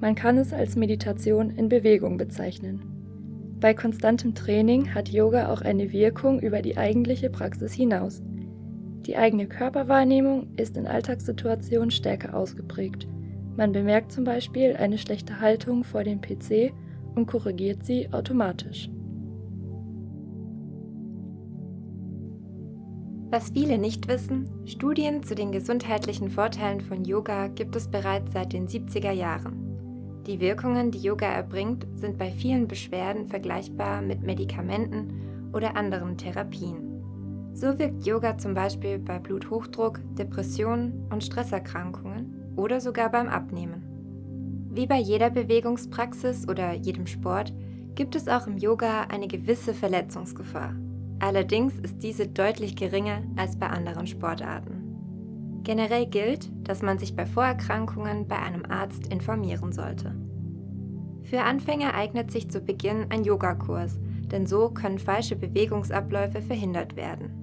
Man 0.00 0.14
kann 0.14 0.38
es 0.38 0.52
als 0.52 0.76
Meditation 0.76 1.50
in 1.50 1.68
Bewegung 1.68 2.16
bezeichnen. 2.16 2.82
Bei 3.60 3.74
konstantem 3.74 4.34
Training 4.34 4.94
hat 4.94 5.10
Yoga 5.10 5.52
auch 5.52 5.60
eine 5.60 5.92
Wirkung 5.92 6.40
über 6.40 6.62
die 6.62 6.78
eigentliche 6.78 7.28
Praxis 7.28 7.74
hinaus. 7.74 8.22
Die 9.06 9.16
eigene 9.16 9.46
Körperwahrnehmung 9.46 10.48
ist 10.56 10.76
in 10.76 10.86
Alltagssituationen 10.86 11.90
stärker 11.90 12.34
ausgeprägt. 12.34 13.08
Man 13.56 13.72
bemerkt 13.72 14.12
zum 14.12 14.24
Beispiel 14.24 14.76
eine 14.76 14.98
schlechte 14.98 15.40
Haltung 15.40 15.84
vor 15.84 16.04
dem 16.04 16.20
PC 16.20 16.72
und 17.14 17.26
korrigiert 17.26 17.84
sie 17.84 18.12
automatisch. 18.12 18.90
Was 23.30 23.50
viele 23.50 23.78
nicht 23.78 24.08
wissen, 24.08 24.48
Studien 24.66 25.22
zu 25.22 25.36
den 25.36 25.52
gesundheitlichen 25.52 26.30
Vorteilen 26.30 26.80
von 26.80 27.04
Yoga 27.04 27.46
gibt 27.46 27.76
es 27.76 27.88
bereits 27.88 28.32
seit 28.32 28.52
den 28.52 28.66
70er 28.66 29.12
Jahren. 29.12 29.70
Die 30.26 30.40
Wirkungen, 30.40 30.90
die 30.90 30.98
Yoga 30.98 31.26
erbringt, 31.26 31.86
sind 31.94 32.18
bei 32.18 32.30
vielen 32.30 32.66
Beschwerden 32.66 33.28
vergleichbar 33.28 34.02
mit 34.02 34.22
Medikamenten 34.22 35.50
oder 35.52 35.76
anderen 35.76 36.16
Therapien. 36.18 36.89
So 37.52 37.78
wirkt 37.78 38.06
Yoga 38.06 38.38
zum 38.38 38.54
Beispiel 38.54 38.98
bei 38.98 39.18
Bluthochdruck, 39.18 40.00
Depressionen 40.16 41.06
und 41.10 41.24
Stresserkrankungen 41.24 42.54
oder 42.56 42.80
sogar 42.80 43.10
beim 43.10 43.28
Abnehmen. 43.28 43.90
Wie 44.72 44.86
bei 44.86 44.98
jeder 44.98 45.30
Bewegungspraxis 45.30 46.48
oder 46.48 46.74
jedem 46.74 47.06
Sport 47.06 47.52
gibt 47.96 48.14
es 48.14 48.28
auch 48.28 48.46
im 48.46 48.56
Yoga 48.56 49.02
eine 49.10 49.26
gewisse 49.26 49.74
Verletzungsgefahr. 49.74 50.74
Allerdings 51.18 51.78
ist 51.80 52.02
diese 52.02 52.28
deutlich 52.28 52.76
geringer 52.76 53.22
als 53.36 53.58
bei 53.58 53.66
anderen 53.66 54.06
Sportarten. 54.06 55.60
Generell 55.64 56.06
gilt, 56.06 56.50
dass 56.66 56.82
man 56.82 56.98
sich 56.98 57.14
bei 57.14 57.26
Vorerkrankungen 57.26 58.26
bei 58.26 58.38
einem 58.38 58.64
Arzt 58.64 59.08
informieren 59.08 59.72
sollte. 59.72 60.14
Für 61.22 61.42
Anfänger 61.42 61.94
eignet 61.94 62.30
sich 62.30 62.50
zu 62.50 62.60
Beginn 62.60 63.06
ein 63.10 63.24
Yogakurs, 63.24 63.98
denn 64.32 64.46
so 64.46 64.70
können 64.70 64.98
falsche 64.98 65.36
Bewegungsabläufe 65.36 66.40
verhindert 66.40 66.96
werden. 66.96 67.39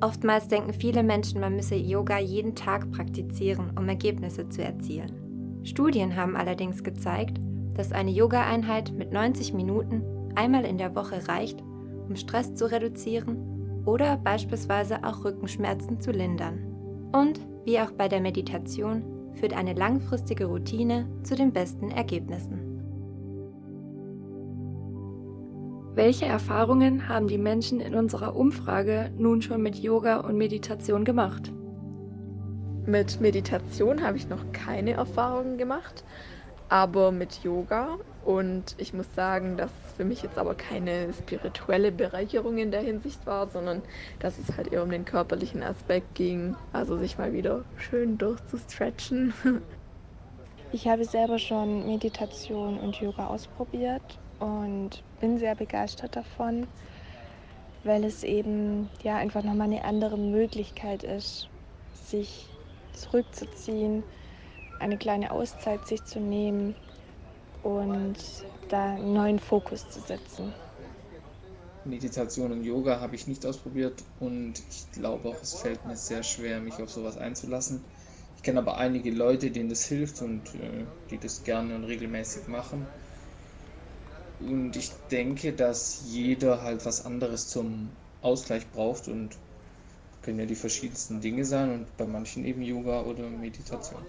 Oftmals 0.00 0.48
denken 0.48 0.72
viele 0.72 1.02
Menschen, 1.02 1.40
man 1.40 1.56
müsse 1.56 1.74
Yoga 1.74 2.18
jeden 2.18 2.54
Tag 2.54 2.90
praktizieren, 2.90 3.72
um 3.78 3.88
Ergebnisse 3.88 4.48
zu 4.48 4.62
erzielen. 4.62 5.60
Studien 5.64 6.14
haben 6.16 6.36
allerdings 6.36 6.84
gezeigt, 6.84 7.38
dass 7.74 7.92
eine 7.92 8.10
Yoga-Einheit 8.10 8.92
mit 8.92 9.12
90 9.12 9.54
Minuten 9.54 10.02
einmal 10.34 10.64
in 10.64 10.78
der 10.78 10.94
Woche 10.94 11.26
reicht, 11.28 11.62
um 12.08 12.14
Stress 12.14 12.54
zu 12.54 12.70
reduzieren 12.70 13.82
oder 13.84 14.16
beispielsweise 14.16 15.02
auch 15.04 15.24
Rückenschmerzen 15.24 16.00
zu 16.00 16.10
lindern. 16.10 17.10
Und 17.12 17.40
wie 17.64 17.80
auch 17.80 17.92
bei 17.92 18.08
der 18.08 18.20
Meditation 18.20 19.02
führt 19.34 19.54
eine 19.54 19.74
langfristige 19.74 20.46
Routine 20.46 21.08
zu 21.22 21.34
den 21.34 21.52
besten 21.52 21.90
Ergebnissen. 21.90 22.65
Welche 25.96 26.26
Erfahrungen 26.26 27.08
haben 27.08 27.26
die 27.26 27.38
Menschen 27.38 27.80
in 27.80 27.94
unserer 27.94 28.36
Umfrage 28.36 29.10
nun 29.16 29.40
schon 29.40 29.62
mit 29.62 29.76
Yoga 29.76 30.18
und 30.18 30.36
Meditation 30.36 31.06
gemacht? 31.06 31.50
Mit 32.84 33.18
Meditation 33.22 34.02
habe 34.02 34.18
ich 34.18 34.28
noch 34.28 34.52
keine 34.52 34.90
Erfahrungen 34.90 35.56
gemacht, 35.56 36.04
aber 36.68 37.12
mit 37.12 37.42
Yoga. 37.42 37.96
Und 38.26 38.74
ich 38.76 38.92
muss 38.92 39.06
sagen, 39.14 39.56
dass 39.56 39.70
für 39.96 40.04
mich 40.04 40.20
jetzt 40.20 40.36
aber 40.36 40.54
keine 40.54 41.14
spirituelle 41.14 41.90
Bereicherung 41.92 42.58
in 42.58 42.72
der 42.72 42.82
Hinsicht 42.82 43.26
war, 43.26 43.48
sondern 43.48 43.80
dass 44.18 44.36
es 44.36 44.54
halt 44.54 44.74
eher 44.74 44.82
um 44.82 44.90
den 44.90 45.06
körperlichen 45.06 45.62
Aspekt 45.62 46.14
ging. 46.14 46.56
Also 46.74 46.98
sich 46.98 47.16
mal 47.16 47.32
wieder 47.32 47.64
schön 47.78 48.18
durchzustretchen. 48.18 49.32
Ich 50.72 50.88
habe 50.88 51.04
selber 51.04 51.38
schon 51.38 51.86
Meditation 51.86 52.78
und 52.80 52.96
Yoga 52.96 53.28
ausprobiert 53.28 54.18
und 54.40 55.02
bin 55.20 55.38
sehr 55.38 55.54
begeistert 55.54 56.16
davon, 56.16 56.66
weil 57.84 58.04
es 58.04 58.22
eben 58.24 58.90
ja 59.02 59.16
einfach 59.16 59.42
nochmal 59.42 59.68
eine 59.68 59.84
andere 59.84 60.18
Möglichkeit 60.18 61.02
ist, 61.02 61.48
sich 62.08 62.46
zurückzuziehen, 62.92 64.04
eine 64.80 64.96
kleine 64.96 65.30
Auszeit 65.30 65.86
sich 65.86 66.04
zu 66.04 66.20
nehmen 66.20 66.74
und 67.62 68.16
da 68.68 68.94
einen 68.94 69.12
neuen 69.12 69.38
Fokus 69.38 69.88
zu 69.90 70.00
setzen. 70.00 70.52
Meditation 71.84 72.50
und 72.52 72.64
Yoga 72.64 73.00
habe 73.00 73.14
ich 73.14 73.26
nicht 73.28 73.46
ausprobiert 73.46 74.02
und 74.18 74.58
ich 74.58 74.90
glaube 74.92 75.28
auch, 75.28 75.40
es 75.42 75.54
fällt 75.54 75.84
mir 75.86 75.96
sehr 75.96 76.22
schwer, 76.22 76.60
mich 76.60 76.82
auf 76.82 76.90
sowas 76.90 77.16
einzulassen. 77.16 77.84
Ich 78.36 78.42
kenne 78.42 78.58
aber 78.58 78.76
einige 78.76 79.10
Leute, 79.10 79.50
denen 79.50 79.68
das 79.68 79.84
hilft 79.84 80.20
und 80.20 80.54
äh, 80.54 80.84
die 81.10 81.18
das 81.18 81.44
gerne 81.44 81.74
und 81.76 81.84
regelmäßig 81.84 82.48
machen. 82.48 82.86
Und 84.40 84.76
ich 84.76 84.90
denke, 85.10 85.52
dass 85.52 86.02
jeder 86.04 86.62
halt 86.62 86.84
was 86.84 87.04
anderes 87.06 87.48
zum 87.48 87.88
Ausgleich 88.22 88.66
braucht 88.70 89.08
und 89.08 89.30
können 90.22 90.40
ja 90.40 90.46
die 90.46 90.54
verschiedensten 90.54 91.20
Dinge 91.20 91.44
sein 91.44 91.72
und 91.72 91.96
bei 91.96 92.04
manchen 92.04 92.44
eben 92.44 92.62
Yoga 92.62 93.02
oder 93.02 93.28
Meditation. 93.30 94.00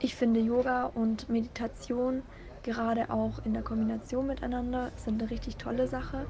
Ich 0.00 0.14
finde 0.14 0.40
Yoga 0.40 0.86
und 0.86 1.28
Meditation 1.28 2.22
gerade 2.64 3.10
auch 3.10 3.44
in 3.44 3.54
der 3.54 3.62
Kombination 3.62 4.26
miteinander 4.26 4.90
sind 4.96 5.22
eine 5.22 5.30
richtig 5.30 5.56
tolle 5.56 5.86
Sache, 5.86 6.26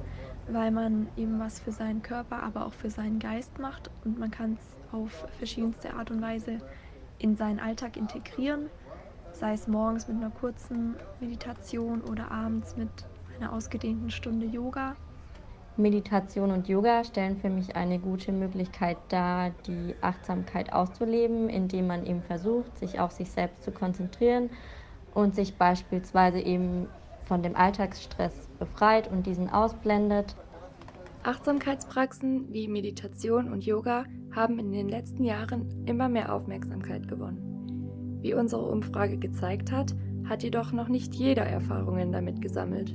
weil 0.48 0.70
man 0.70 1.08
eben 1.16 1.38
was 1.40 1.58
für 1.60 1.72
seinen 1.72 2.02
Körper, 2.02 2.42
aber 2.42 2.66
auch 2.66 2.74
für 2.74 2.90
seinen 2.90 3.18
Geist 3.18 3.58
macht 3.58 3.90
und 4.04 4.18
man 4.18 4.30
kann 4.30 4.58
es 4.60 4.92
auf 4.92 5.24
verschiedenste 5.38 5.94
Art 5.94 6.10
und 6.10 6.20
Weise 6.20 6.60
in 7.18 7.36
seinen 7.36 7.60
Alltag 7.60 7.96
integrieren, 7.96 8.68
sei 9.32 9.54
es 9.54 9.66
morgens 9.66 10.06
mit 10.06 10.18
einer 10.18 10.30
kurzen 10.30 10.96
Meditation 11.20 12.02
oder 12.02 12.30
abends 12.30 12.76
mit 12.76 12.90
einer 13.38 13.52
ausgedehnten 13.52 14.10
Stunde 14.10 14.46
Yoga. 14.46 14.96
Meditation 15.76 16.52
und 16.52 16.68
Yoga 16.68 17.02
stellen 17.02 17.36
für 17.36 17.50
mich 17.50 17.74
eine 17.74 17.98
gute 17.98 18.30
Möglichkeit 18.30 18.96
dar, 19.08 19.50
die 19.66 19.94
Achtsamkeit 20.00 20.72
auszuleben, 20.72 21.48
indem 21.48 21.88
man 21.88 22.06
eben 22.06 22.22
versucht, 22.22 22.78
sich 22.78 23.00
auf 23.00 23.10
sich 23.10 23.30
selbst 23.30 23.64
zu 23.64 23.72
konzentrieren 23.72 24.50
und 25.14 25.34
sich 25.34 25.56
beispielsweise 25.56 26.38
eben 26.38 26.86
von 27.24 27.42
dem 27.42 27.56
Alltagsstress 27.56 28.48
befreit 28.58 29.10
und 29.10 29.26
diesen 29.26 29.50
ausblendet. 29.50 30.36
Achtsamkeitspraxen 31.24 32.52
wie 32.52 32.68
Meditation 32.68 33.50
und 33.50 33.64
Yoga 33.64 34.04
haben 34.34 34.58
in 34.58 34.72
den 34.72 34.88
letzten 34.88 35.24
Jahren 35.24 35.86
immer 35.86 36.08
mehr 36.08 36.32
Aufmerksamkeit 36.34 37.08
gewonnen. 37.08 38.18
Wie 38.20 38.34
unsere 38.34 38.62
Umfrage 38.62 39.16
gezeigt 39.16 39.72
hat, 39.72 39.94
hat 40.28 40.42
jedoch 40.42 40.72
noch 40.72 40.88
nicht 40.88 41.14
jeder 41.14 41.44
Erfahrungen 41.44 42.12
damit 42.12 42.40
gesammelt. 42.40 42.94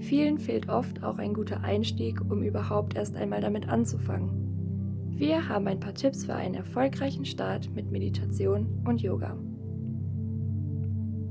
Vielen 0.00 0.38
fehlt 0.38 0.68
oft 0.68 1.02
auch 1.02 1.18
ein 1.18 1.34
guter 1.34 1.62
Einstieg, 1.62 2.20
um 2.20 2.42
überhaupt 2.42 2.96
erst 2.96 3.16
einmal 3.16 3.40
damit 3.40 3.68
anzufangen. 3.68 4.46
Wir 5.16 5.48
haben 5.48 5.66
ein 5.66 5.80
paar 5.80 5.94
Tipps 5.94 6.26
für 6.26 6.34
einen 6.34 6.54
erfolgreichen 6.54 7.24
Start 7.24 7.74
mit 7.74 7.90
Meditation 7.90 8.82
und 8.84 9.00
Yoga. 9.00 9.36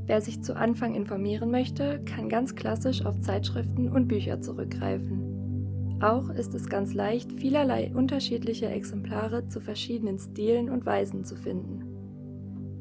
Wer 0.07 0.21
sich 0.21 0.41
zu 0.41 0.55
Anfang 0.55 0.95
informieren 0.95 1.51
möchte, 1.51 1.99
kann 2.05 2.29
ganz 2.29 2.55
klassisch 2.55 3.05
auf 3.05 3.19
Zeitschriften 3.21 3.89
und 3.89 4.07
Bücher 4.07 4.41
zurückgreifen. 4.41 5.97
Auch 6.01 6.29
ist 6.29 6.53
es 6.53 6.67
ganz 6.67 6.93
leicht, 6.93 7.31
vielerlei 7.31 7.91
unterschiedliche 7.93 8.67
Exemplare 8.67 9.47
zu 9.47 9.61
verschiedenen 9.61 10.19
Stilen 10.19 10.69
und 10.69 10.85
Weisen 10.85 11.23
zu 11.23 11.35
finden. 11.35 11.84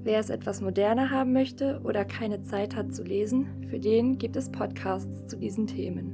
Wer 0.04 0.18
es 0.18 0.28
etwas 0.28 0.60
moderner 0.60 1.10
haben 1.10 1.32
möchte 1.32 1.80
oder 1.82 2.04
keine 2.04 2.42
Zeit 2.42 2.76
hat 2.76 2.94
zu 2.94 3.02
lesen, 3.02 3.46
für 3.70 3.80
den 3.80 4.18
gibt 4.18 4.36
es 4.36 4.52
Podcasts 4.52 5.26
zu 5.28 5.38
diesen 5.38 5.66
Themen. 5.66 6.12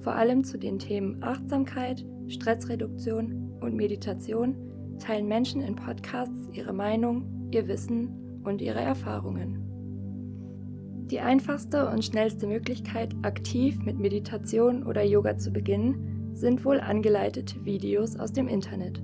Vor 0.00 0.14
allem 0.14 0.42
zu 0.42 0.58
den 0.58 0.80
Themen 0.80 1.22
Achtsamkeit, 1.22 2.04
Stressreduktion 2.26 3.52
und 3.60 3.76
Meditation 3.76 4.56
teilen 4.98 5.28
Menschen 5.28 5.60
in 5.60 5.76
Podcasts 5.76 6.48
ihre 6.52 6.72
Meinung, 6.72 7.48
ihr 7.52 7.68
Wissen 7.68 8.40
und 8.42 8.60
ihre 8.60 8.80
Erfahrungen. 8.80 9.70
Die 11.12 11.20
einfachste 11.20 11.88
und 11.90 12.04
schnellste 12.04 12.48
Möglichkeit, 12.48 13.14
aktiv 13.22 13.78
mit 13.84 14.00
Meditation 14.00 14.82
oder 14.84 15.04
Yoga 15.04 15.38
zu 15.38 15.52
beginnen, 15.52 16.32
sind 16.34 16.64
wohl 16.64 16.80
angeleitete 16.80 17.64
Videos 17.64 18.18
aus 18.18 18.32
dem 18.32 18.48
Internet. 18.48 19.00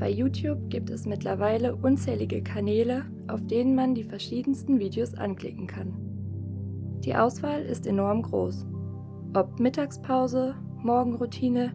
Bei 0.00 0.08
YouTube 0.10 0.70
gibt 0.70 0.88
es 0.88 1.04
mittlerweile 1.04 1.76
unzählige 1.76 2.42
Kanäle, 2.42 3.04
auf 3.28 3.46
denen 3.46 3.74
man 3.74 3.94
die 3.94 4.02
verschiedensten 4.02 4.78
Videos 4.80 5.12
anklicken 5.12 5.66
kann. 5.66 5.92
Die 7.04 7.14
Auswahl 7.14 7.60
ist 7.62 7.86
enorm 7.86 8.22
groß. 8.22 8.66
Ob 9.34 9.60
Mittagspause, 9.60 10.54
Morgenroutine 10.82 11.74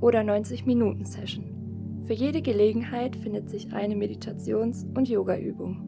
oder 0.00 0.20
90-Minuten-Session. 0.20 2.04
Für 2.06 2.14
jede 2.14 2.40
Gelegenheit 2.40 3.14
findet 3.16 3.50
sich 3.50 3.70
eine 3.74 3.96
Meditations- 3.96 4.86
und 4.96 5.06
Yoga-Übung. 5.10 5.84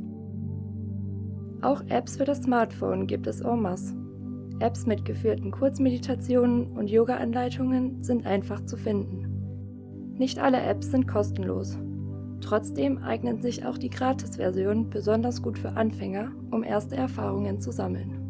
Auch 1.63 1.83
Apps 1.89 2.19
für 2.19 2.25
das 2.25 2.43
Smartphone 2.43 3.07
gibt 3.07 3.27
es 3.27 3.41
en 3.41 3.63
masse. 3.63 3.97
Apps 4.61 4.85
mit 4.85 5.07
geführten 5.07 5.51
Kurzmeditationen 5.51 6.73
und 6.73 6.91
Yoga-Anleitungen 6.91 8.03
sind 8.03 8.27
einfach 8.27 8.67
zu 8.67 8.77
finden. 8.77 9.30
Nicht 10.21 10.39
alle 10.39 10.61
Apps 10.61 10.91
sind 10.91 11.09
kostenlos. 11.09 11.79
Trotzdem 12.43 12.99
eignen 12.99 13.41
sich 13.41 13.65
auch 13.65 13.79
die 13.79 13.89
Gratis-Versionen 13.89 14.91
besonders 14.91 15.41
gut 15.41 15.59
für 15.59 15.71
Anfänger, 15.79 16.31
um 16.51 16.63
erste 16.63 16.95
Erfahrungen 16.95 17.59
zu 17.59 17.73
sammeln. 17.73 18.21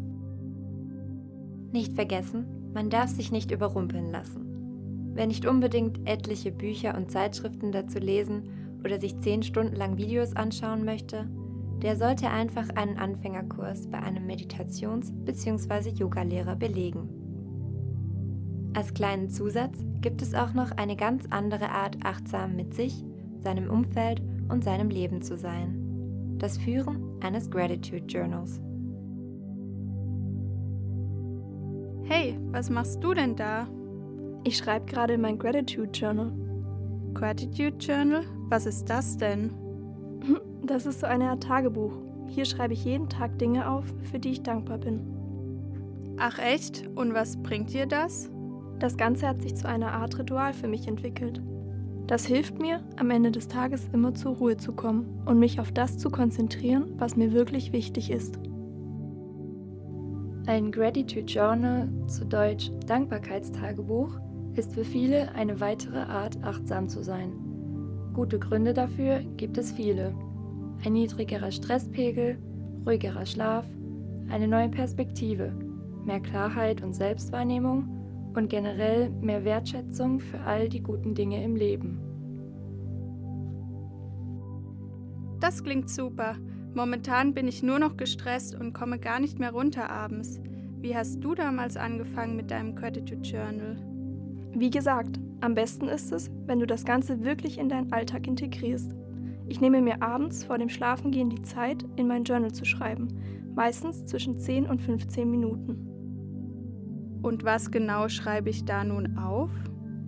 Nicht 1.73 1.91
vergessen, 1.91 2.45
man 2.73 2.89
darf 2.89 3.09
sich 3.09 3.33
nicht 3.33 3.51
überrumpeln 3.51 4.09
lassen. 4.09 5.11
Wer 5.15 5.27
nicht 5.27 5.45
unbedingt 5.45 6.07
etliche 6.07 6.53
Bücher 6.53 6.95
und 6.95 7.11
Zeitschriften 7.11 7.73
dazu 7.73 7.99
lesen 7.99 8.43
oder 8.85 8.97
sich 8.97 9.19
10 9.19 9.43
Stunden 9.43 9.75
lang 9.75 9.97
Videos 9.97 10.33
anschauen 10.33 10.85
möchte, 10.85 11.29
der 11.81 11.97
sollte 11.97 12.29
einfach 12.29 12.69
einen 12.69 12.99
Anfängerkurs 12.99 13.87
bei 13.87 13.99
einem 13.99 14.25
Meditations- 14.25 15.11
bzw. 15.25 15.89
Yogalehrer 15.89 16.55
belegen. 16.55 17.20
Als 18.73 18.93
kleinen 18.93 19.29
Zusatz 19.29 19.77
gibt 19.99 20.21
es 20.21 20.33
auch 20.33 20.53
noch 20.53 20.71
eine 20.71 20.95
ganz 20.95 21.25
andere 21.29 21.69
Art, 21.69 21.97
achtsam 22.03 22.55
mit 22.55 22.73
sich, 22.73 23.03
seinem 23.43 23.69
Umfeld 23.69 24.21
und 24.47 24.63
seinem 24.63 24.89
Leben 24.89 25.21
zu 25.21 25.37
sein. 25.37 26.37
Das 26.37 26.57
Führen 26.57 27.19
eines 27.21 27.51
Gratitude 27.51 28.05
Journals. 28.05 28.61
Hey, 32.03 32.37
was 32.51 32.69
machst 32.69 33.03
du 33.03 33.13
denn 33.13 33.35
da? 33.35 33.67
Ich 34.43 34.57
schreibe 34.57 34.85
gerade 34.85 35.17
mein 35.17 35.37
Gratitude 35.37 35.91
Journal. 35.91 36.31
Gratitude 37.13 37.77
Journal? 37.77 38.23
Was 38.49 38.65
ist 38.65 38.89
das 38.89 39.17
denn? 39.17 39.53
Das 40.63 40.85
ist 40.85 40.99
so 40.99 41.07
eine 41.07 41.31
Art 41.31 41.43
Tagebuch. 41.43 41.91
Hier 42.27 42.45
schreibe 42.45 42.73
ich 42.73 42.85
jeden 42.85 43.09
Tag 43.09 43.39
Dinge 43.39 43.67
auf, 43.67 43.83
für 44.03 44.19
die 44.19 44.29
ich 44.29 44.43
dankbar 44.43 44.77
bin. 44.77 45.01
Ach 46.17 46.37
echt? 46.37 46.87
Und 46.95 47.15
was 47.15 47.41
bringt 47.41 47.73
dir 47.73 47.87
das? 47.87 48.30
Das 48.81 48.97
Ganze 48.97 49.27
hat 49.27 49.43
sich 49.43 49.53
zu 49.53 49.67
einer 49.67 49.93
Art 49.93 50.17
Ritual 50.17 50.53
für 50.53 50.67
mich 50.67 50.87
entwickelt. 50.87 51.39
Das 52.07 52.25
hilft 52.25 52.59
mir, 52.59 52.81
am 52.97 53.11
Ende 53.11 53.29
des 53.31 53.47
Tages 53.47 53.87
immer 53.93 54.15
zur 54.15 54.37
Ruhe 54.37 54.57
zu 54.57 54.73
kommen 54.73 55.21
und 55.27 55.37
mich 55.37 55.59
auf 55.59 55.71
das 55.71 55.99
zu 55.99 56.09
konzentrieren, 56.09 56.95
was 56.97 57.15
mir 57.15 57.31
wirklich 57.31 57.73
wichtig 57.73 58.09
ist. 58.09 58.39
Ein 60.47 60.71
Gratitude 60.71 61.31
Journal, 61.31 61.89
zu 62.07 62.25
Deutsch 62.25 62.71
Dankbarkeitstagebuch, 62.87 64.19
ist 64.55 64.73
für 64.73 64.83
viele 64.83 65.31
eine 65.35 65.59
weitere 65.59 65.99
Art, 65.99 66.43
achtsam 66.43 66.89
zu 66.89 67.03
sein. 67.03 67.33
Gute 68.15 68.39
Gründe 68.39 68.73
dafür 68.73 69.19
gibt 69.37 69.59
es 69.59 69.71
viele 69.71 70.15
ein 70.83 70.93
niedrigerer 70.93 71.51
Stresspegel, 71.51 72.39
ruhigerer 72.87 73.27
Schlaf, 73.27 73.65
eine 74.31 74.47
neue 74.47 74.69
Perspektive, 74.69 75.53
mehr 76.03 76.19
Klarheit 76.19 76.81
und 76.81 76.95
Selbstwahrnehmung 76.95 78.00
und 78.35 78.49
generell 78.49 79.09
mehr 79.09 79.43
Wertschätzung 79.43 80.19
für 80.19 80.39
all 80.41 80.69
die 80.69 80.81
guten 80.81 81.15
Dinge 81.15 81.43
im 81.43 81.55
Leben. 81.55 81.99
Das 85.39 85.63
klingt 85.63 85.89
super. 85.89 86.35
Momentan 86.73 87.33
bin 87.33 87.47
ich 87.47 87.63
nur 87.63 87.79
noch 87.79 87.97
gestresst 87.97 88.55
und 88.55 88.73
komme 88.73 88.99
gar 88.99 89.19
nicht 89.19 89.39
mehr 89.39 89.51
runter 89.51 89.89
abends. 89.89 90.39
Wie 90.79 90.95
hast 90.95 91.23
du 91.23 91.35
damals 91.35 91.77
angefangen 91.77 92.35
mit 92.35 92.51
deinem 92.51 92.75
Gratitude 92.75 93.21
Journal? 93.21 93.75
Wie 94.53 94.69
gesagt, 94.69 95.19
am 95.41 95.55
besten 95.55 95.87
ist 95.87 96.11
es, 96.11 96.29
wenn 96.45 96.59
du 96.59 96.67
das 96.67 96.85
Ganze 96.85 97.23
wirklich 97.23 97.57
in 97.57 97.69
deinen 97.69 97.91
Alltag 97.91 98.27
integrierst. 98.27 98.95
Ich 99.47 99.59
nehme 99.59 99.81
mir 99.81 100.01
abends 100.01 100.43
vor 100.43 100.57
dem 100.57 100.69
Schlafengehen 100.69 101.29
die 101.29 101.41
Zeit, 101.41 101.83
in 101.97 102.07
mein 102.07 102.23
Journal 102.23 102.51
zu 102.51 102.63
schreiben, 102.63 103.07
meistens 103.55 104.05
zwischen 104.05 104.39
10 104.39 104.67
und 104.67 104.81
15 104.81 105.29
Minuten. 105.29 105.90
Und 107.21 107.43
was 107.43 107.71
genau 107.71 108.09
schreibe 108.09 108.49
ich 108.49 108.65
da 108.65 108.83
nun 108.83 109.17
auf? 109.17 109.51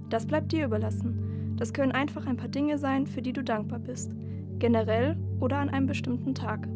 Das 0.10 0.26
bleibt 0.26 0.52
dir 0.52 0.66
überlassen. 0.66 1.56
Das 1.58 1.74
können 1.74 1.92
einfach 1.92 2.26
ein 2.26 2.38
paar 2.38 2.48
Dinge 2.48 2.78
sein, 2.78 3.08
für 3.08 3.22
die 3.22 3.34
du 3.34 3.44
dankbar 3.44 3.80
bist, 3.80 4.12
generell 4.60 5.18
oder 5.40 5.58
an 5.58 5.70
einem 5.70 5.88
bestimmten 5.88 6.34
Tag. 6.34 6.68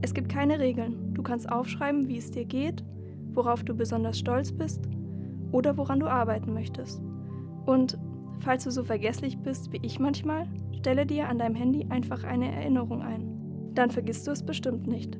Es 0.00 0.14
gibt 0.14 0.28
keine 0.28 0.58
Regeln. 0.58 1.14
Du 1.14 1.22
kannst 1.22 1.50
aufschreiben, 1.50 2.08
wie 2.08 2.18
es 2.18 2.30
dir 2.30 2.44
geht, 2.44 2.84
worauf 3.32 3.64
du 3.64 3.74
besonders 3.74 4.18
stolz 4.18 4.52
bist 4.52 4.88
oder 5.50 5.76
woran 5.76 6.00
du 6.00 6.06
arbeiten 6.06 6.52
möchtest. 6.54 7.02
Und 7.66 7.98
falls 8.40 8.64
du 8.64 8.70
so 8.70 8.84
vergesslich 8.84 9.38
bist 9.38 9.72
wie 9.72 9.80
ich 9.82 9.98
manchmal, 9.98 10.48
Stelle 10.82 11.06
dir 11.06 11.28
an 11.28 11.38
deinem 11.38 11.54
Handy 11.54 11.86
einfach 11.90 12.24
eine 12.24 12.50
Erinnerung 12.50 13.02
ein. 13.02 13.70
Dann 13.72 13.92
vergisst 13.92 14.26
du 14.26 14.32
es 14.32 14.42
bestimmt 14.42 14.88
nicht. 14.88 15.16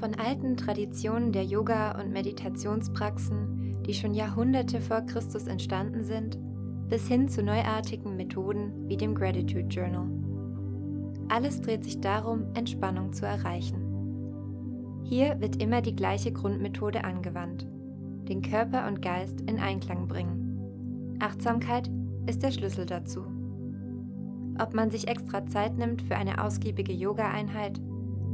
Von 0.00 0.14
alten 0.14 0.56
Traditionen 0.56 1.30
der 1.30 1.44
Yoga- 1.44 2.00
und 2.00 2.10
Meditationspraxen, 2.10 3.82
die 3.86 3.92
schon 3.92 4.14
Jahrhunderte 4.14 4.80
vor 4.80 5.02
Christus 5.02 5.46
entstanden 5.46 6.04
sind, 6.04 6.38
bis 6.88 7.06
hin 7.06 7.28
zu 7.28 7.42
neuartigen 7.42 8.16
Methoden 8.16 8.88
wie 8.88 8.96
dem 8.96 9.14
Gratitude 9.14 9.68
Journal. 9.68 10.08
Alles 11.28 11.60
dreht 11.60 11.84
sich 11.84 12.00
darum, 12.00 12.46
Entspannung 12.54 13.12
zu 13.12 13.26
erreichen. 13.26 15.02
Hier 15.04 15.38
wird 15.38 15.62
immer 15.62 15.82
die 15.82 15.94
gleiche 15.94 16.32
Grundmethode 16.32 17.04
angewandt, 17.04 17.68
den 18.26 18.40
Körper 18.40 18.88
und 18.88 19.02
Geist 19.02 19.42
in 19.42 19.58
Einklang 19.58 20.08
bringen. 20.08 21.18
Achtsamkeit 21.20 21.90
ist 22.26 22.42
der 22.42 22.52
Schlüssel 22.52 22.86
dazu. 22.86 23.20
Ob 24.58 24.72
man 24.72 24.90
sich 24.90 25.08
extra 25.08 25.44
Zeit 25.44 25.76
nimmt 25.76 26.00
für 26.00 26.16
eine 26.16 26.42
ausgiebige 26.42 26.92
Yoga-Einheit, 26.92 27.80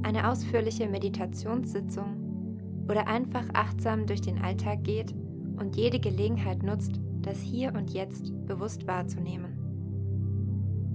eine 0.02 0.30
ausführliche 0.30 0.88
Meditationssitzung 0.88 2.86
oder 2.88 3.08
einfach 3.08 3.44
achtsam 3.52 4.06
durch 4.06 4.20
den 4.20 4.38
Alltag 4.38 4.84
geht 4.84 5.14
und 5.58 5.76
jede 5.76 5.98
Gelegenheit 5.98 6.62
nutzt, 6.62 7.00
das 7.22 7.40
Hier 7.40 7.74
und 7.74 7.90
Jetzt 7.90 8.32
bewusst 8.46 8.86
wahrzunehmen. 8.86 9.56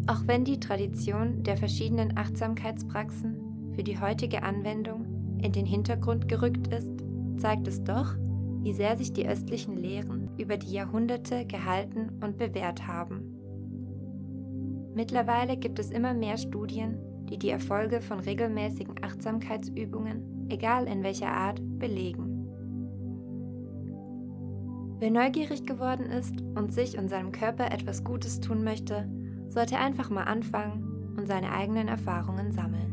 Auch 0.08 0.26
wenn 0.26 0.46
die 0.46 0.60
Tradition 0.60 1.44
der 1.44 1.58
verschiedenen 1.58 2.18
Achtsamkeitspraxen 2.18 3.74
für 3.76 3.84
die 3.84 4.00
heutige 4.00 4.44
Anwendung 4.44 5.40
in 5.42 5.52
den 5.52 5.66
Hintergrund 5.66 6.28
gerückt 6.28 6.68
ist, 6.74 6.92
zeigt 7.38 7.68
es 7.68 7.84
doch, 7.84 8.16
wie 8.64 8.74
sehr 8.74 8.98
sich 8.98 9.14
die 9.14 9.28
östlichen 9.28 9.78
Lehren 9.78 10.30
über 10.38 10.58
die 10.58 10.72
Jahrhunderte 10.72 11.46
gehalten 11.46 12.12
und 12.24 12.38
bewährt 12.38 12.88
haben. 12.88 13.38
Mittlerweile 14.94 15.58
gibt 15.58 15.80
es 15.80 15.90
immer 15.90 16.14
mehr 16.14 16.38
Studien, 16.38 16.98
die 17.32 17.40
die 17.40 17.50
Erfolge 17.50 18.02
von 18.02 18.20
regelmäßigen 18.20 18.96
Achtsamkeitsübungen, 19.02 20.48
egal 20.50 20.86
in 20.86 21.02
welcher 21.02 21.30
Art, 21.30 21.62
belegen. 21.80 22.32
Wer 25.00 25.12
neugierig 25.12 25.66
geworden 25.66 26.06
ist 26.06 26.42
und 26.56 26.74
sich 26.74 26.98
und 26.98 27.10
seinem 27.10 27.32
Körper 27.32 27.72
etwas 27.72 28.04
Gutes 28.04 28.42
tun 28.42 28.64
möchte, 28.64 29.10
sollte 29.48 29.78
einfach 29.78 30.10
mal 30.10 30.26
anfangen 30.26 31.16
und 31.18 31.26
seine 31.26 31.54
eigenen 31.54 31.88
Erfahrungen 31.88 32.52
sammeln. 32.52 32.91